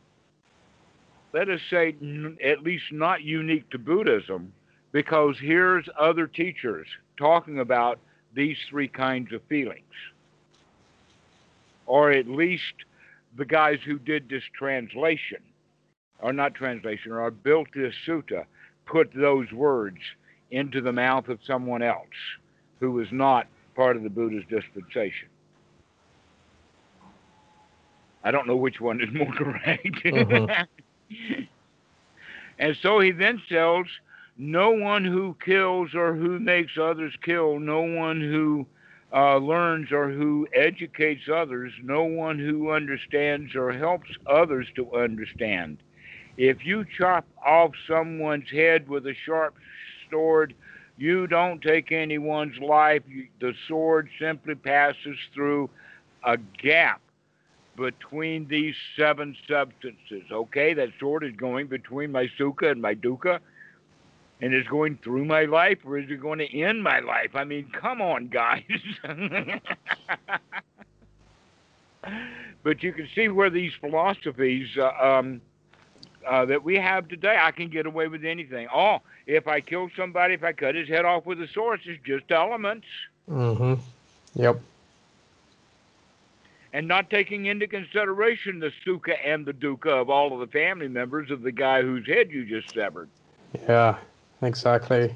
[1.32, 4.52] let us say, n- at least not unique to Buddhism,
[4.92, 7.98] because here's other teachers talking about
[8.34, 9.82] these three kinds of feelings,
[11.86, 12.74] or at least
[13.36, 15.38] the guys who did this translation,
[16.22, 18.46] or not translation, or built this sutta,
[18.86, 19.98] put those words
[20.50, 22.06] into the mouth of someone else
[22.80, 25.28] who was not part of the Buddha's dispensation.
[28.24, 29.86] I don't know which one is more correct.
[30.04, 30.66] Mhm.
[32.58, 33.86] and so he then tells
[34.36, 38.66] no one who kills or who makes others kill, no one who
[39.12, 45.78] uh, learns or who educates others, no one who understands or helps others to understand.
[46.36, 49.54] If you chop off someone's head with a sharp
[50.10, 50.54] sword,
[50.96, 53.02] you don't take anyone's life.
[53.40, 55.68] The sword simply passes through
[56.24, 57.00] a gap
[57.76, 60.22] between these seven substances.
[60.30, 63.40] Okay, that sword is going between my suka and my dukkha,
[64.40, 67.30] and is going through my life, or is it going to end my life?
[67.34, 68.62] I mean, come on, guys.
[72.62, 75.40] but you can see where these philosophies uh, um,
[76.26, 78.68] uh, that we have today, I can get away with anything.
[78.74, 82.02] Oh, if I kill somebody, if I cut his head off with a sword, it's
[82.04, 82.86] just elements.
[83.30, 83.74] Mm-hmm.
[84.34, 84.60] Yep.
[86.72, 90.88] and not taking into consideration the suka and the dukkha of all of the family
[90.88, 93.08] members of the guy whose head you just severed.
[93.68, 93.98] Yeah.
[94.42, 95.14] Exactly.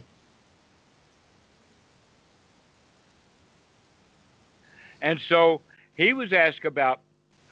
[5.02, 5.60] And so
[5.96, 7.00] he was asked about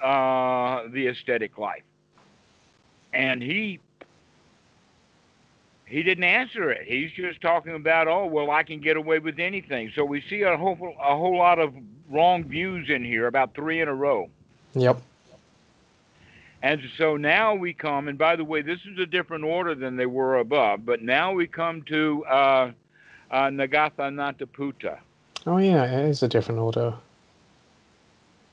[0.03, 1.83] uh, the ascetic life,
[3.15, 3.81] and he
[5.87, 6.87] he didn't answer it.
[6.87, 9.93] He's just talking about, oh well, I can get away with anything.
[9.95, 11.75] So we see a whole a whole lot of
[12.11, 14.29] wrong views in here, about three in a row.
[14.75, 15.01] Yep.
[16.63, 19.97] And so now we come, and by the way, this is a different order than
[19.97, 22.73] they were above, but now we come to uh,
[23.31, 24.99] uh, Nigantha Nataputta.
[25.47, 26.95] Oh yeah, it is a different order.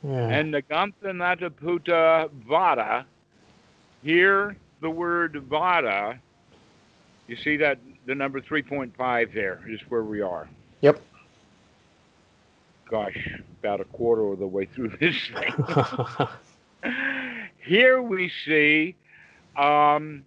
[0.03, 0.27] Yeah.
[0.27, 3.05] And Nigantha Nataputta Vada,
[4.03, 6.19] here the word Vada,
[7.27, 10.49] you see that the number 3.5 there is where we are.
[10.81, 11.01] Yep.
[12.89, 13.29] Gosh,
[13.59, 16.27] about a quarter of the way through this thing.
[17.63, 18.95] Here we see
[19.55, 20.25] um,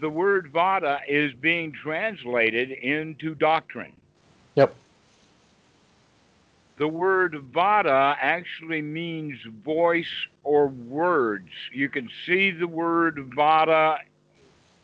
[0.00, 3.92] the word Vada is being translated into doctrine.
[4.56, 4.74] Yep.
[6.78, 10.12] The word Vada actually means voice
[10.44, 11.48] or words.
[11.72, 13.98] You can see the word Vada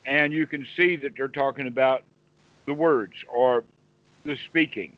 [0.06, 2.02] and you can see that they're talking about
[2.66, 3.64] the words or
[4.24, 4.96] the speaking.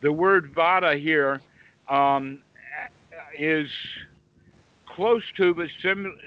[0.00, 1.40] The word Vada here
[1.88, 2.40] um,
[3.36, 3.70] is
[4.86, 6.18] close to, but sim-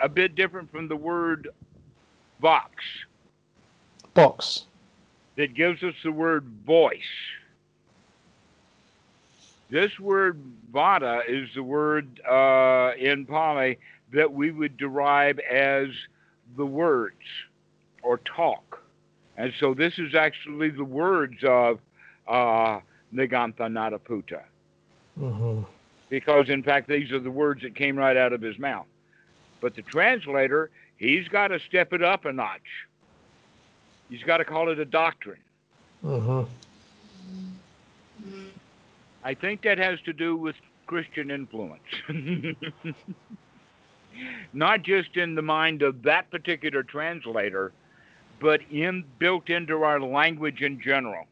[0.00, 1.48] a bit different from the word
[2.40, 2.82] vox
[4.14, 4.66] Box.
[5.36, 6.98] That gives us the word voice.
[9.68, 10.40] This word
[10.72, 13.78] vada is the word uh, in Pali
[14.12, 15.88] that we would derive as
[16.56, 17.16] the words
[18.02, 18.80] or talk.
[19.36, 21.80] And so this is actually the words of
[22.28, 22.80] uh,
[23.12, 24.42] Nigantha Nataputta.
[25.18, 25.62] Mm-hmm.
[26.10, 28.84] because in fact these are the words that came right out of his mouth.
[29.62, 30.68] But the translator,
[30.98, 32.60] he's got to step it up a notch.
[34.08, 35.40] He's got to call it a doctrine.
[36.04, 36.50] Mm-hmm.
[39.24, 40.54] I think that has to do with
[40.86, 41.82] Christian influence.
[44.52, 47.72] Not just in the mind of that particular translator,
[48.40, 51.26] but in built into our language in general.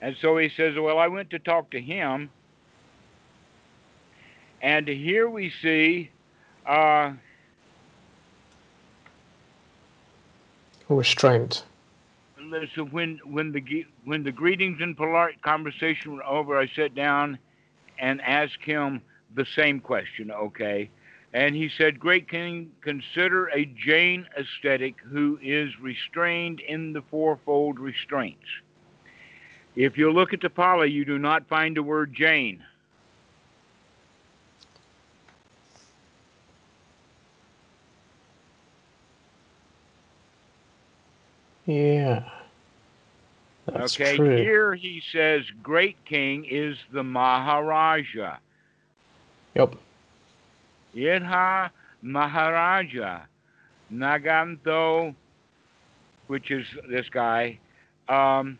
[0.00, 2.30] And so he says, Well, I went to talk to him.
[4.62, 6.10] And here we see
[6.66, 7.12] uh,
[10.96, 11.64] restraint.
[12.74, 17.38] So when when the when the greetings and polite conversation were over, I sat down
[17.98, 19.02] and asked him
[19.34, 20.30] the same question.
[20.30, 20.90] Okay,
[21.32, 27.78] and he said, "Great King, consider a Jain ascetic who is restrained in the fourfold
[27.78, 28.48] restraints."
[29.76, 32.64] If you look at the Pali, you do not find the word Jain.
[41.70, 42.24] Yeah.
[43.66, 44.36] That's okay, true.
[44.36, 48.38] here he says great king is the Maharaja.
[49.54, 49.76] Yep.
[50.96, 51.70] Idha
[52.02, 53.20] Maharaja.
[53.92, 55.14] Nigantho,
[56.26, 57.60] which is this guy,
[58.08, 58.58] um,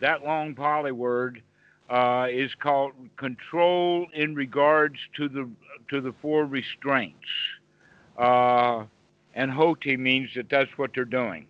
[0.00, 1.42] that long Pali word
[1.90, 5.48] uh, is called control in regards to the
[5.90, 7.26] to the four restraints.
[8.16, 8.84] Uh,
[9.38, 11.46] and hoti means that that's what they're doing.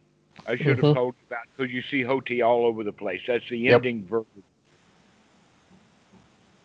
[0.46, 3.20] I should have told you about because you see hoti all over the place.
[3.26, 3.76] That's the Yep.
[3.76, 4.26] ending verb.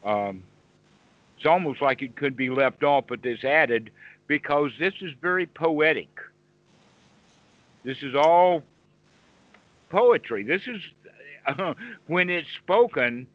[0.03, 0.43] Um,
[1.37, 3.89] it's almost like it could be left off, but this added
[4.27, 6.09] because this is very poetic.
[7.85, 8.61] This is all
[9.89, 10.43] poetry.
[10.43, 10.81] This is
[11.47, 11.73] uh,
[12.07, 13.27] when it's spoken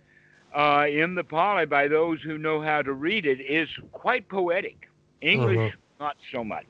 [0.54, 4.90] uh, in the Pali by those who know how to read it is quite poetic.
[5.22, 6.66] English, not so much.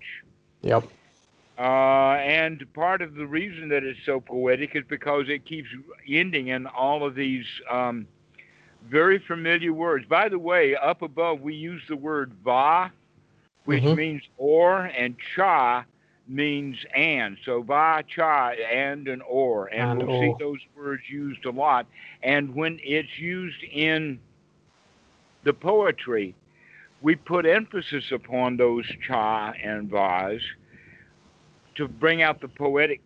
[0.62, 0.84] Yep.
[1.58, 5.68] Uh, and part of the reason that it's so poetic is because it keeps
[6.08, 8.06] ending in all of these um,
[8.88, 10.06] very familiar words.
[10.06, 12.92] By the way, up above we use the word va,
[13.64, 13.92] which Mhm.
[13.92, 15.84] means or, and cha
[16.28, 17.36] means and.
[17.44, 19.66] So va, cha, and and or.
[19.68, 21.86] And, And we'll see those words used a lot.
[22.22, 24.20] And when it's used in
[25.44, 26.34] the poetry,
[27.00, 30.40] we put emphasis upon those cha and vas
[31.78, 33.00] to bring out the poetic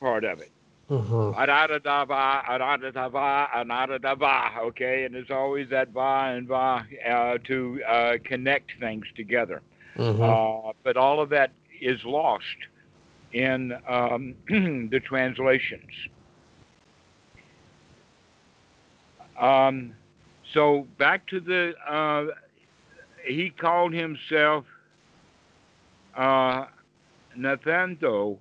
[0.00, 0.50] part of it.
[0.90, 1.38] Mm-hmm.
[4.60, 5.04] Okay?
[5.04, 9.62] And there's always that va and va uh, to uh, connect things together.
[9.96, 10.22] Mm-hmm.
[10.22, 12.44] Uh, but all of that is lost
[13.32, 15.92] in um, the translations.
[19.38, 19.94] Um,
[20.52, 22.34] so back to the, uh,
[23.24, 24.64] he called himself
[27.44, 28.38] uh, Nathanto,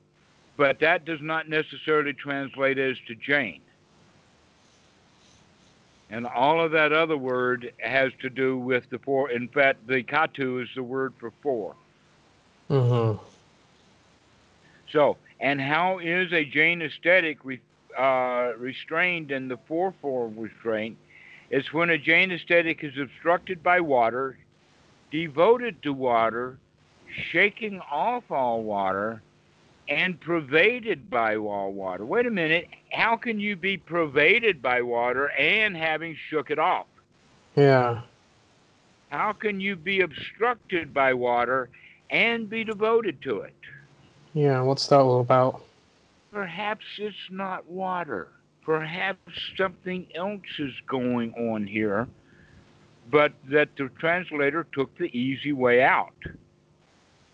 [0.55, 3.61] but that does not necessarily translate as to Jain.
[6.09, 9.29] And all of that other word has to do with the four.
[9.29, 11.75] In fact, the katu is the word for four.
[12.69, 13.21] Mm-hmm.
[14.91, 17.59] So, and how is a Jain ascetic re,
[17.97, 20.97] uh, restrained in the fourfold restraint?
[21.49, 24.37] It's when a Jain ascetic is obstructed by water,
[25.11, 26.57] devoted to water,
[27.31, 29.21] shaking off all water,
[29.89, 32.05] and pervaded by all water.
[32.05, 32.67] Wait a minute.
[32.91, 36.87] How can you be pervaded by water and having shook it off?
[37.55, 38.01] Yeah.
[39.09, 41.69] How can you be obstructed by water
[42.09, 43.53] and be devoted to it?
[44.33, 44.61] Yeah.
[44.61, 45.63] What's that all about?
[46.31, 48.27] Perhaps it's not water.
[48.63, 52.05] Perhaps something else is going on here,
[53.09, 56.13] but that the translator took the easy way out.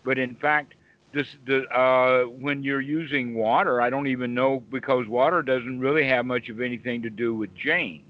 [0.04, 0.74] But in fact,
[1.14, 6.08] this the uh, when you're using water, I don't even know because water doesn't really
[6.08, 8.04] have much of anything to do with Jains.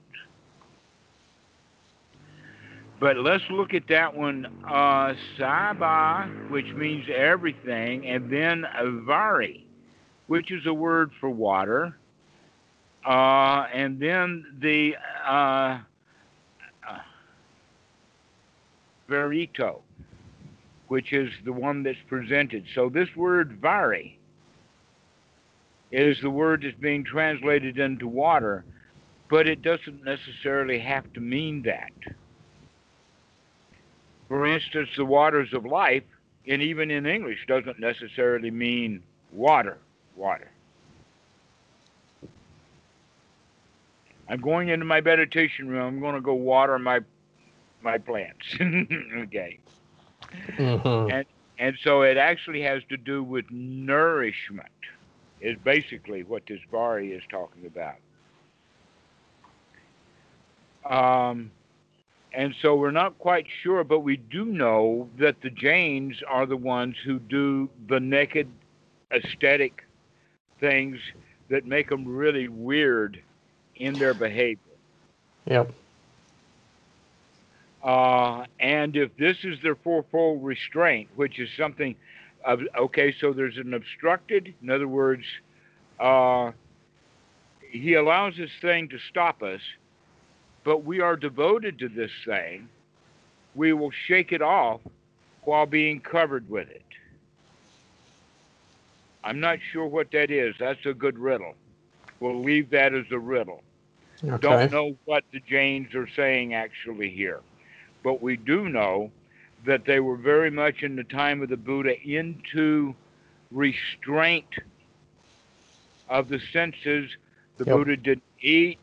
[3.00, 9.66] But let's look at that one, uh, Saba, which means everything, and then Avari,
[10.28, 11.98] which is a word for water,
[13.06, 14.96] uh, and then the
[15.28, 15.80] uh,
[16.90, 17.00] uh,
[19.10, 19.82] Verito,
[20.94, 22.64] which is the one that's presented.
[22.76, 24.20] So this word Vari
[25.92, 28.64] is the word that's being translated into water,
[29.28, 31.90] but it doesn't necessarily have to mean that.
[34.28, 36.04] For instance, the waters of life,
[36.48, 39.02] and even in English, doesn't necessarily mean
[39.32, 39.80] water,
[40.16, 40.52] water.
[44.30, 45.96] I'm going into my meditation room.
[45.96, 47.00] I'm going to go water my
[47.82, 48.46] my plants.
[48.62, 49.58] okay.
[50.58, 51.12] Mm-hmm.
[51.12, 51.26] And
[51.60, 54.68] and so it actually has to do with nourishment.
[55.42, 57.96] Is basically what this Vari is talking about.
[60.90, 61.52] Um,
[62.34, 66.58] and so we're not quite sure, but we do know that the Jains are the
[66.58, 68.48] ones who do the naked
[69.12, 69.84] ascetic
[70.60, 70.98] things
[71.50, 73.22] that make them really weird
[73.76, 74.60] in their behavior.
[75.46, 75.72] Yep.
[77.84, 81.96] Uh, and if this is their fourfold restraint, which is something,
[82.46, 85.26] of, okay, so there's an obstructed, in other words,
[86.00, 86.52] uh,
[87.70, 89.60] he allows this thing to stop us,
[90.64, 92.70] but we are devoted to this thing.
[93.54, 94.80] We will shake it off
[95.42, 96.82] while being covered with it.
[99.26, 100.56] I'm not sure what that is.
[100.60, 101.56] That's a good riddle.
[102.20, 103.64] We'll leave that as a riddle.
[104.24, 104.38] Okay.
[104.38, 107.42] Don't know what the Jains are saying actually here.
[108.04, 109.12] But we do know
[109.66, 112.96] that they were very much in the time of the Buddha into
[113.52, 114.50] restraint
[116.10, 117.10] of the senses.
[117.58, 117.84] The Yep.
[117.84, 118.80] Buddha didn't eat.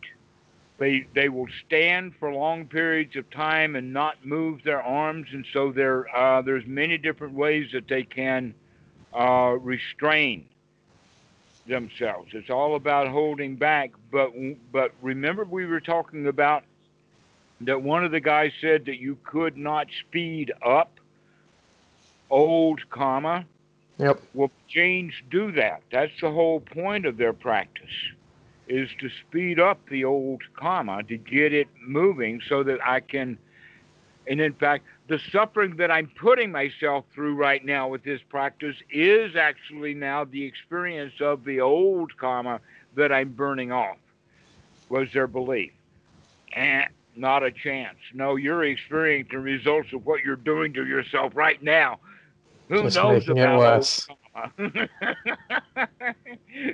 [0.78, 5.46] They they will stand for long periods of time and not move their arms, and
[5.52, 8.54] so there uh, there's many different ways that they can
[9.12, 10.48] uh, restrain
[11.66, 12.30] themselves.
[12.34, 13.90] It's all about holding back.
[14.10, 14.30] But
[14.72, 16.64] but remember, we were talking about
[17.62, 20.98] that one of the guys said that you could not speed up
[22.30, 23.44] old kamma.
[23.98, 24.22] Yep.
[24.32, 25.82] Well, Jains do that.
[25.92, 27.90] That's the whole point of their practice,
[28.66, 33.36] is to speed up the old kamma to get it moving so that I can.
[34.26, 38.76] And in fact, the suffering that I'm putting myself through right now with this practice
[38.90, 42.60] is actually now the experience of the old kamma
[42.94, 43.98] that I'm burning off,
[44.88, 45.72] was their belief.
[46.52, 46.88] And
[47.20, 47.98] not a chance.
[48.14, 52.00] No, you're experiencing the results of what you're doing to yourself right now.
[52.68, 54.08] Who Just knows it about worse.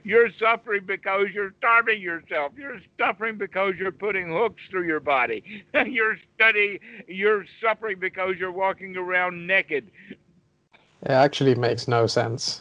[0.05, 2.53] you're suffering because you're starving yourself.
[2.57, 5.65] You're suffering because you're putting hooks through your body.
[5.87, 6.79] you're studying.
[7.09, 9.91] You're suffering because you're walking around naked.
[10.11, 12.61] It actually makes no sense.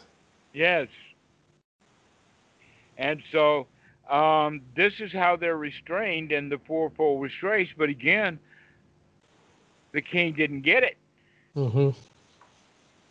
[0.54, 0.88] Yes.
[2.96, 3.66] And so
[4.10, 7.72] um, this is how they're restrained in the fourfold restraints.
[7.76, 8.38] But again,
[9.92, 10.96] the king didn't get it.
[11.54, 11.90] hmm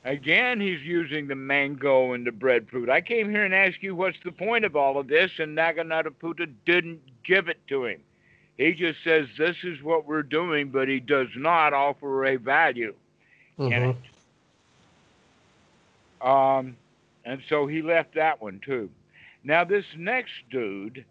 [0.04, 2.90] Again, he's using the mango and the breadfruit.
[2.90, 5.86] I came here and asked you what's the point of all of this, and Nigantha
[5.88, 8.02] Nataputta didn't give it to him.
[8.58, 12.94] He just says this is what we're doing, but he does not offer a value
[13.68, 13.96] in hmm it.
[16.22, 16.78] Um,
[17.26, 18.90] and so he left that one too.
[19.46, 21.06] Now this next dude,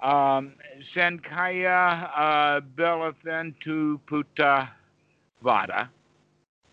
[0.00, 0.52] um,
[0.94, 4.70] Sanjaya uh, Putta
[5.42, 5.90] Vada.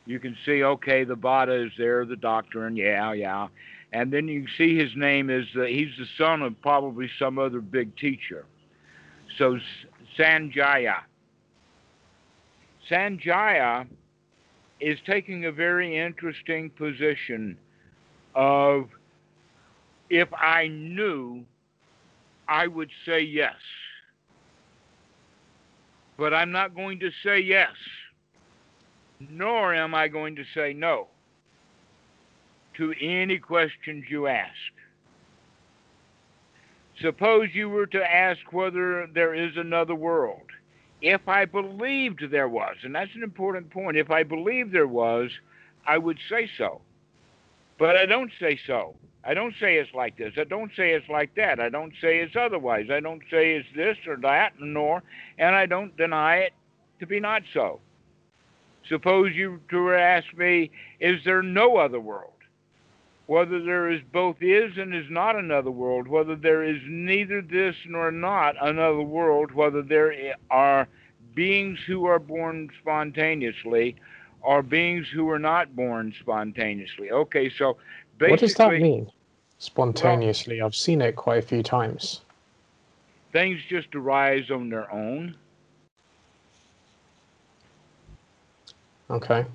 [0.05, 3.47] You can see, okay, the Vada is there, the doctrine, yeah, yeah.
[3.93, 7.61] And then you see his name is, uh, he's the son of probably some other
[7.61, 8.45] big teacher.
[9.37, 9.57] So
[10.19, 10.97] Sanjaya.
[12.89, 13.87] Sanjaya
[14.81, 17.57] is taking a very interesting position
[18.35, 18.89] of
[20.09, 21.43] if I knew,
[22.47, 23.55] I would say yes.
[26.17, 27.73] But I'm not going to say yes,
[29.29, 31.07] nor am I going to say no
[32.77, 34.51] to any questions you ask.
[37.01, 40.41] Suppose you were to ask whether there is another world.
[41.01, 45.29] If I believed there was, and that's an important point, if I believed there was,
[45.85, 46.81] I would say so.
[47.77, 48.95] But I don't say so.
[49.23, 50.33] I don't say it's like this.
[50.37, 51.59] I don't say it's like that.
[51.59, 52.87] I don't say it's otherwise.
[52.89, 55.03] I don't say it's this or that, nor,
[55.37, 56.53] and I don't deny it
[56.99, 57.81] to be not so.
[58.87, 60.71] Suppose you were to ask me,
[61.01, 62.31] is there no other world?
[63.25, 67.75] Whether there is both is and is not another world, whether there is neither this
[67.85, 70.87] nor not another world, whether there are
[71.35, 73.97] beings who are born spontaneously
[74.41, 77.11] or beings who are not born spontaneously.
[77.11, 77.77] Okay, so
[78.17, 78.31] basically.
[78.31, 79.11] What does that mean?
[79.59, 80.61] Spontaneously.
[80.61, 82.21] I've seen it quite a few times.
[83.33, 85.35] things just arise on their own.
[89.09, 89.45] Okay.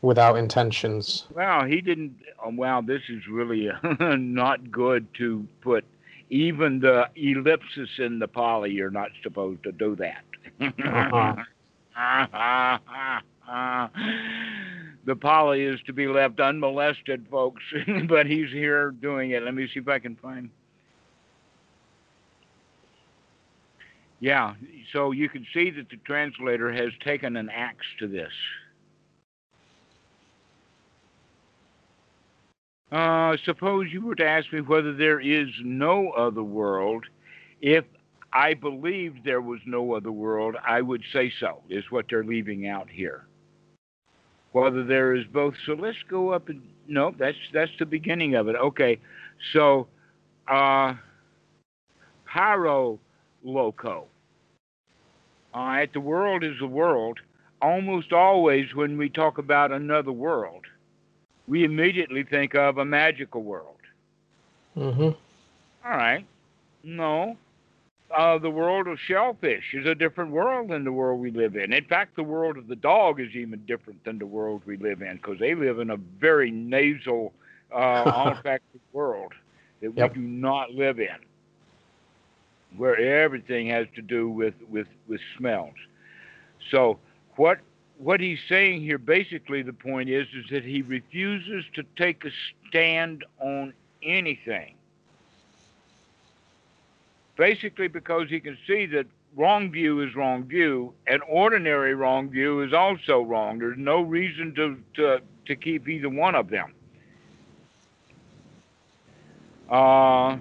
[0.00, 1.26] Without intentions.
[1.34, 2.16] Well, he didn't.
[2.44, 3.68] oh, Wow, this is really
[4.00, 5.84] not good to put.
[6.30, 10.24] Even the ellipsis in the Pali, you're not supposed to do that.
[10.84, 11.36] Uh-huh.
[15.04, 17.62] the Pali is to be left unmolested, folks.
[18.08, 19.42] but he's here doing it.
[19.42, 20.50] Let me see if I can find.
[24.20, 24.54] Yeah,
[24.92, 28.32] so you can see that the translator has taken an axe to this.
[32.90, 37.04] Uh, suppose you were to ask me whether there is no other world.
[37.60, 37.84] If
[38.32, 42.68] I believed there was no other world, I would say so, is what they're leaving
[42.68, 43.24] out here.
[44.52, 48.48] Whether there is both, so let's go up and no, that's that's the beginning of
[48.48, 48.56] it.
[48.56, 48.98] Okay,
[49.52, 49.86] so
[50.48, 50.94] uh,
[52.26, 52.98] paro
[53.44, 54.04] loko.
[55.54, 57.18] All right, the world is the world.
[57.60, 60.64] Almost always, when we talk about another world,
[61.46, 63.76] we immediately think of a magical world.
[64.76, 65.10] Mm-hmm.
[65.84, 66.24] All right.
[66.84, 67.36] No.
[68.16, 71.72] Uh, the world of shellfish is a different world than the world we live in.
[71.72, 75.02] In fact, the world of the dog is even different than the world we live
[75.02, 77.32] in because they live in a very nasal,
[77.72, 79.32] uh, olfactory world
[79.82, 80.14] that Yep.
[80.14, 81.16] we do not live in,
[82.76, 85.74] where everything has to do with, with, with smells.
[86.70, 86.98] So,
[87.36, 87.58] what
[87.98, 92.30] what he's saying here, basically, the point is, is that he refuses to take a
[92.68, 94.77] stand on anything.
[97.38, 102.62] Basically, because he can see that wrong view is wrong view, and ordinary wrong view
[102.62, 103.58] is also wrong.
[103.58, 106.74] There's no reason to to, to keep either one of them.
[109.70, 110.36] Uh,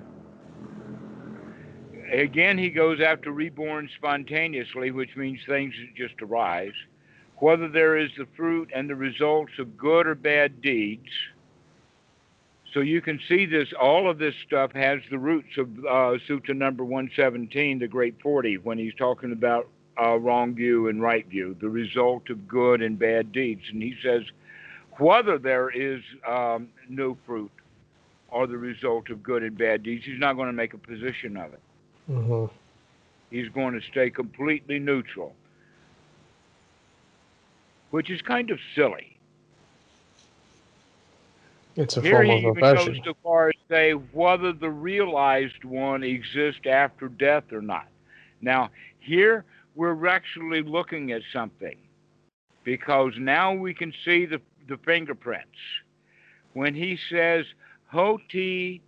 [2.11, 6.73] again, he goes after reborn spontaneously, which means things just arise
[7.39, 11.09] whether there is the fruit and the results of good or bad deeds.
[12.77, 16.55] So you can see this, all of this stuff has the roots of uh, Sutta
[16.55, 19.67] number 117, the Great 40, when he's talking about
[19.99, 23.63] uh, wrong view and right view, the result of good and bad deeds.
[23.73, 24.21] And he says,
[24.99, 27.49] whether there is um, no fruit
[28.29, 31.35] or the result of good and bad deeds, he's not going to make a position
[31.35, 31.61] of it.
[32.11, 32.53] Mm-hmm.
[33.31, 35.33] He's going to stay completely neutral
[37.89, 39.16] which is kind of silly.
[41.77, 44.69] It's a Here form he of even goes so far as to say whether the
[44.69, 47.87] realized one exists after death or not.
[48.41, 49.45] Now, here
[49.75, 51.77] we're actually looking at something
[52.63, 55.59] because now we can see the, the fingerprints.
[56.53, 57.45] When he says,
[57.85, 58.81] Hoti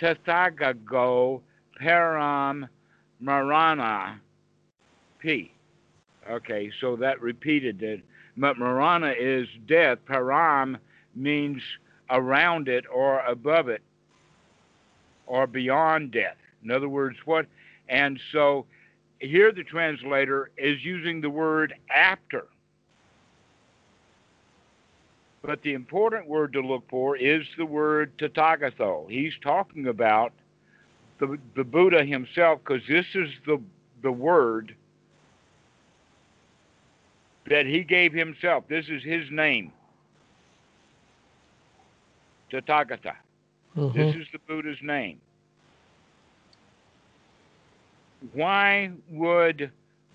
[0.00, 1.42] Tathagato
[1.80, 2.68] Param
[3.20, 4.20] Marana
[5.20, 5.54] P.
[6.28, 8.02] Okay, so that repeated it.
[8.36, 9.98] But Marana is death.
[10.08, 10.78] Param
[11.14, 11.62] means
[12.10, 13.82] around it or above it
[15.26, 16.36] or beyond death.
[16.64, 17.46] In other words, what?
[17.88, 18.66] And so
[19.18, 22.46] here the translator is using the word after.
[25.42, 29.10] But the important word to look for is the word Tathagatho.
[29.10, 30.32] He's talking about
[31.18, 33.60] the, the Buddha himself because this is the,
[34.02, 34.74] the word
[37.48, 38.64] that he gave himself.
[38.68, 39.72] This is his name.
[42.52, 43.14] Tathagata.
[43.76, 43.94] Mhm.
[43.94, 45.20] This is the Buddha's name.
[48.34, 49.70] Why would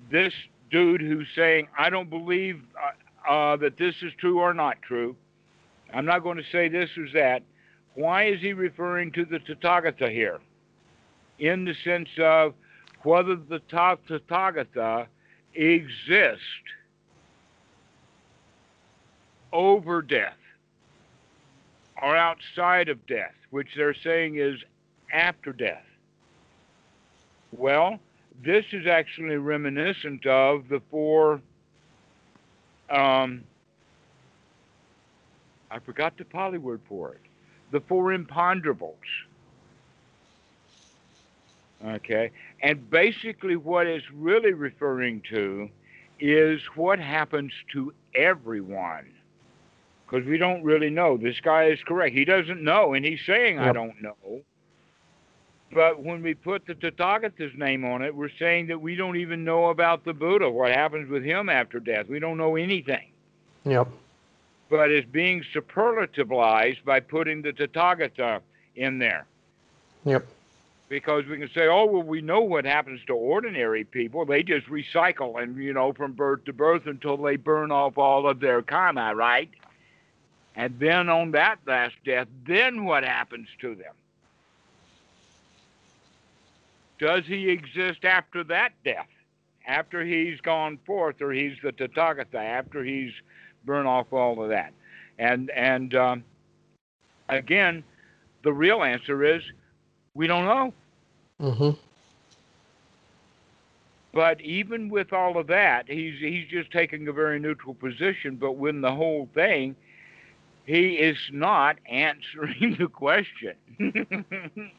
[0.09, 0.33] this
[0.69, 5.15] dude who's saying, I don't believe uh, uh, that this is true or not true,
[5.93, 7.43] I'm not going to say this or that,
[7.95, 10.39] why is he referring to the Tathagata here?
[11.39, 12.53] In the sense of
[13.03, 15.07] whether the Tathagata
[15.55, 16.43] exists
[19.51, 20.37] over death
[22.01, 24.59] or outside of death, which they're saying is
[25.11, 25.83] after death.
[27.51, 27.99] Well,
[28.43, 31.41] this is actually reminiscent of the four.
[32.89, 33.43] Um,
[35.71, 37.21] I forgot the Pali word for it.
[37.71, 38.93] The four imponderables.
[41.85, 42.31] Okay,
[42.63, 45.69] and basically, what it's really referring to
[46.19, 49.11] is what happens to everyone
[50.09, 51.17] because we don't really know.
[51.17, 52.15] This guy is correct.
[52.15, 54.41] He doesn't know, and he's saying, I don't know.
[55.73, 59.43] But when we put the Tathagata's name on it, we're saying that we don't even
[59.43, 62.07] know about the Buddha, what happens with him after death.
[62.07, 63.09] We don't know anything.
[63.65, 63.89] Yep.
[64.69, 68.39] But it's being superlativized by putting the Tathagata
[68.77, 69.25] in there.
[70.05, 70.25] Yep.
[70.87, 74.25] Because we can say, oh, well, we know what happens to ordinary people.
[74.25, 78.25] They just recycle and, you know, from birth to birth until they burn off all
[78.25, 79.49] of their karma, right?
[80.57, 83.93] And then on that last death, then what happens to them?
[86.97, 89.07] Does he exist after that death?
[89.67, 93.11] After he's gone forth, or he's the Tathagata, after he's
[93.65, 94.73] burned off all of that?
[95.19, 96.23] And and um,
[97.29, 97.83] again,
[98.43, 99.43] the real answer is
[100.15, 100.73] we don't know.
[101.39, 101.79] Mm-hmm.
[104.11, 108.37] But even with all of that, he's he's just taking a very neutral position.
[108.37, 109.75] But when the whole thing,
[110.67, 113.55] he is not answering the question.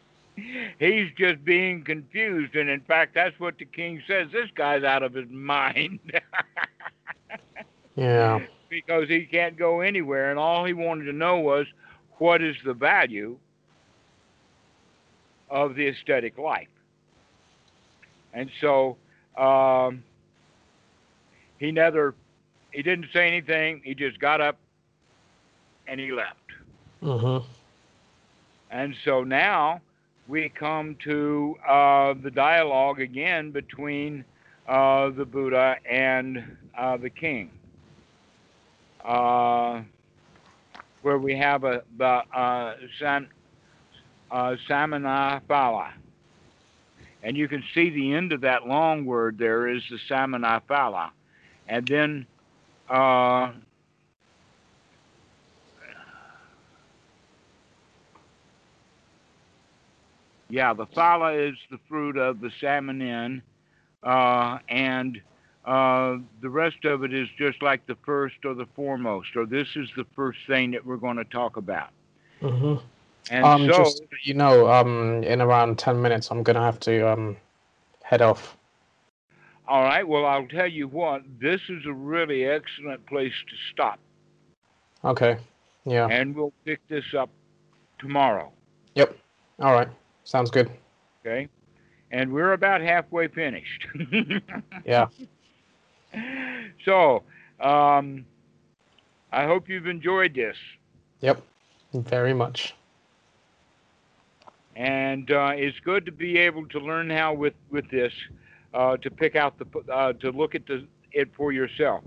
[0.79, 4.29] he's just being confused, and in fact, that's what the king says.
[4.31, 5.99] This guy's out of his mind.
[7.97, 8.39] yeah.
[8.69, 11.67] Because he can't go anywhere, and all he wanted to know was
[12.19, 13.39] what is the value
[15.49, 16.69] of the ascetic life.
[18.35, 18.99] And so
[19.39, 20.05] um,
[21.57, 22.15] he never,
[22.73, 23.81] he didn't say anything.
[23.83, 24.59] He just got up
[25.89, 26.37] and he left.
[27.03, 27.47] Mm-hmm.
[28.71, 29.81] And so now
[30.27, 34.25] we come to uh, the dialogue again between
[34.69, 37.51] uh, the Buddha and uh, the king,
[39.05, 39.81] uh,
[41.01, 43.29] where we have a, the uh, San,
[44.31, 45.93] uh, Samana Phala.
[47.23, 51.11] And you can see the end of that long word there is the Samana Phala.
[51.67, 52.27] And then
[60.49, 63.43] yeah, the phala is the fruit of the salmonin,
[64.03, 65.21] uh, and
[65.65, 69.69] uh, the rest of it is just like the first or the foremost, or this
[69.77, 71.91] is the first thing that we're going to talk about.
[72.41, 72.85] Mm-hmm.
[73.31, 77.13] And um, so, just you know, um, in around ten minutes, I'm gonna have to
[77.13, 77.37] um,
[78.03, 78.57] head off.
[79.67, 83.99] all right, well, I'll tell you what, this is a really excellent place to stop,
[85.05, 85.37] Okay.
[85.85, 86.07] Yeah.
[86.07, 87.29] and we'll pick this up
[87.99, 88.51] tomorrow,
[88.95, 89.17] Yep.
[89.61, 89.89] All right.
[90.29, 90.71] Sounds good.
[91.25, 91.49] okay?
[92.11, 93.87] And we're about halfway finished.
[94.85, 95.07] Yeah.
[96.85, 97.23] so,
[97.61, 98.27] um,
[99.33, 100.57] I hope you've enjoyed this.
[101.21, 101.43] Yep.
[101.95, 102.75] Very much.
[104.77, 108.13] and uh, it's good to be able to learn how with with this
[108.75, 112.05] uh, to pick out the uh, to look at the it for yourself.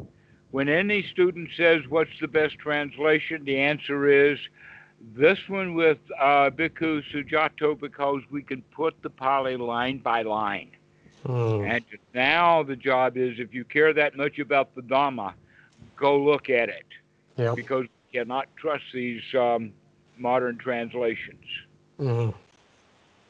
[0.51, 4.37] When any student says what's the best translation, the answer is
[5.15, 10.71] this one with uh, Bhikkhu Sujato because we can put the Pali line by line.
[11.25, 11.63] Hmm.
[11.65, 11.83] And
[12.13, 15.33] now the job is if you care that much about the Dhamma,
[15.95, 16.85] go look at it
[17.37, 17.55] Yep.
[17.55, 19.71] because you cannot trust these um,
[20.17, 21.45] modern translations.
[21.99, 22.33] Mhm.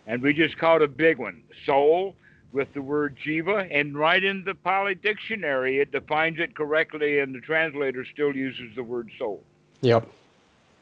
[0.07, 2.15] And we just caught a big one soul
[2.51, 3.67] with the word jiva.
[3.71, 8.75] And right in the Pali dictionary, it defines it correctly, and the translator still uses
[8.75, 9.43] the word soul.
[9.81, 10.07] Yep.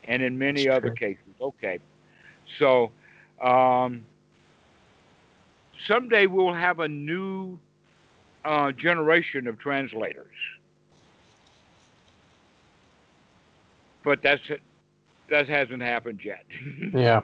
[0.06, 0.96] And in many That's other true.
[0.96, 1.34] cases.
[1.42, 1.80] Okay.
[2.58, 2.92] So
[3.42, 4.06] um,
[5.88, 7.60] someday we'll have a new
[8.46, 10.26] uh, generation of translators.
[14.04, 14.42] But that's
[15.30, 16.46] that hasn't happened yet.
[16.94, 17.22] Yeah.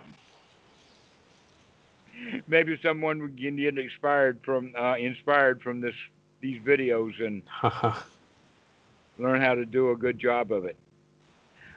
[2.48, 5.96] maybe someone would get inspired from uh, inspired from this
[6.42, 7.42] these videos and
[9.18, 10.78] learn how to do a good job of it.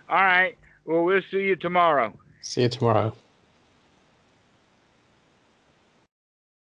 [0.08, 0.56] All right.
[0.88, 2.18] Well, we'll see you tomorrow.
[2.40, 3.14] See you tomorrow.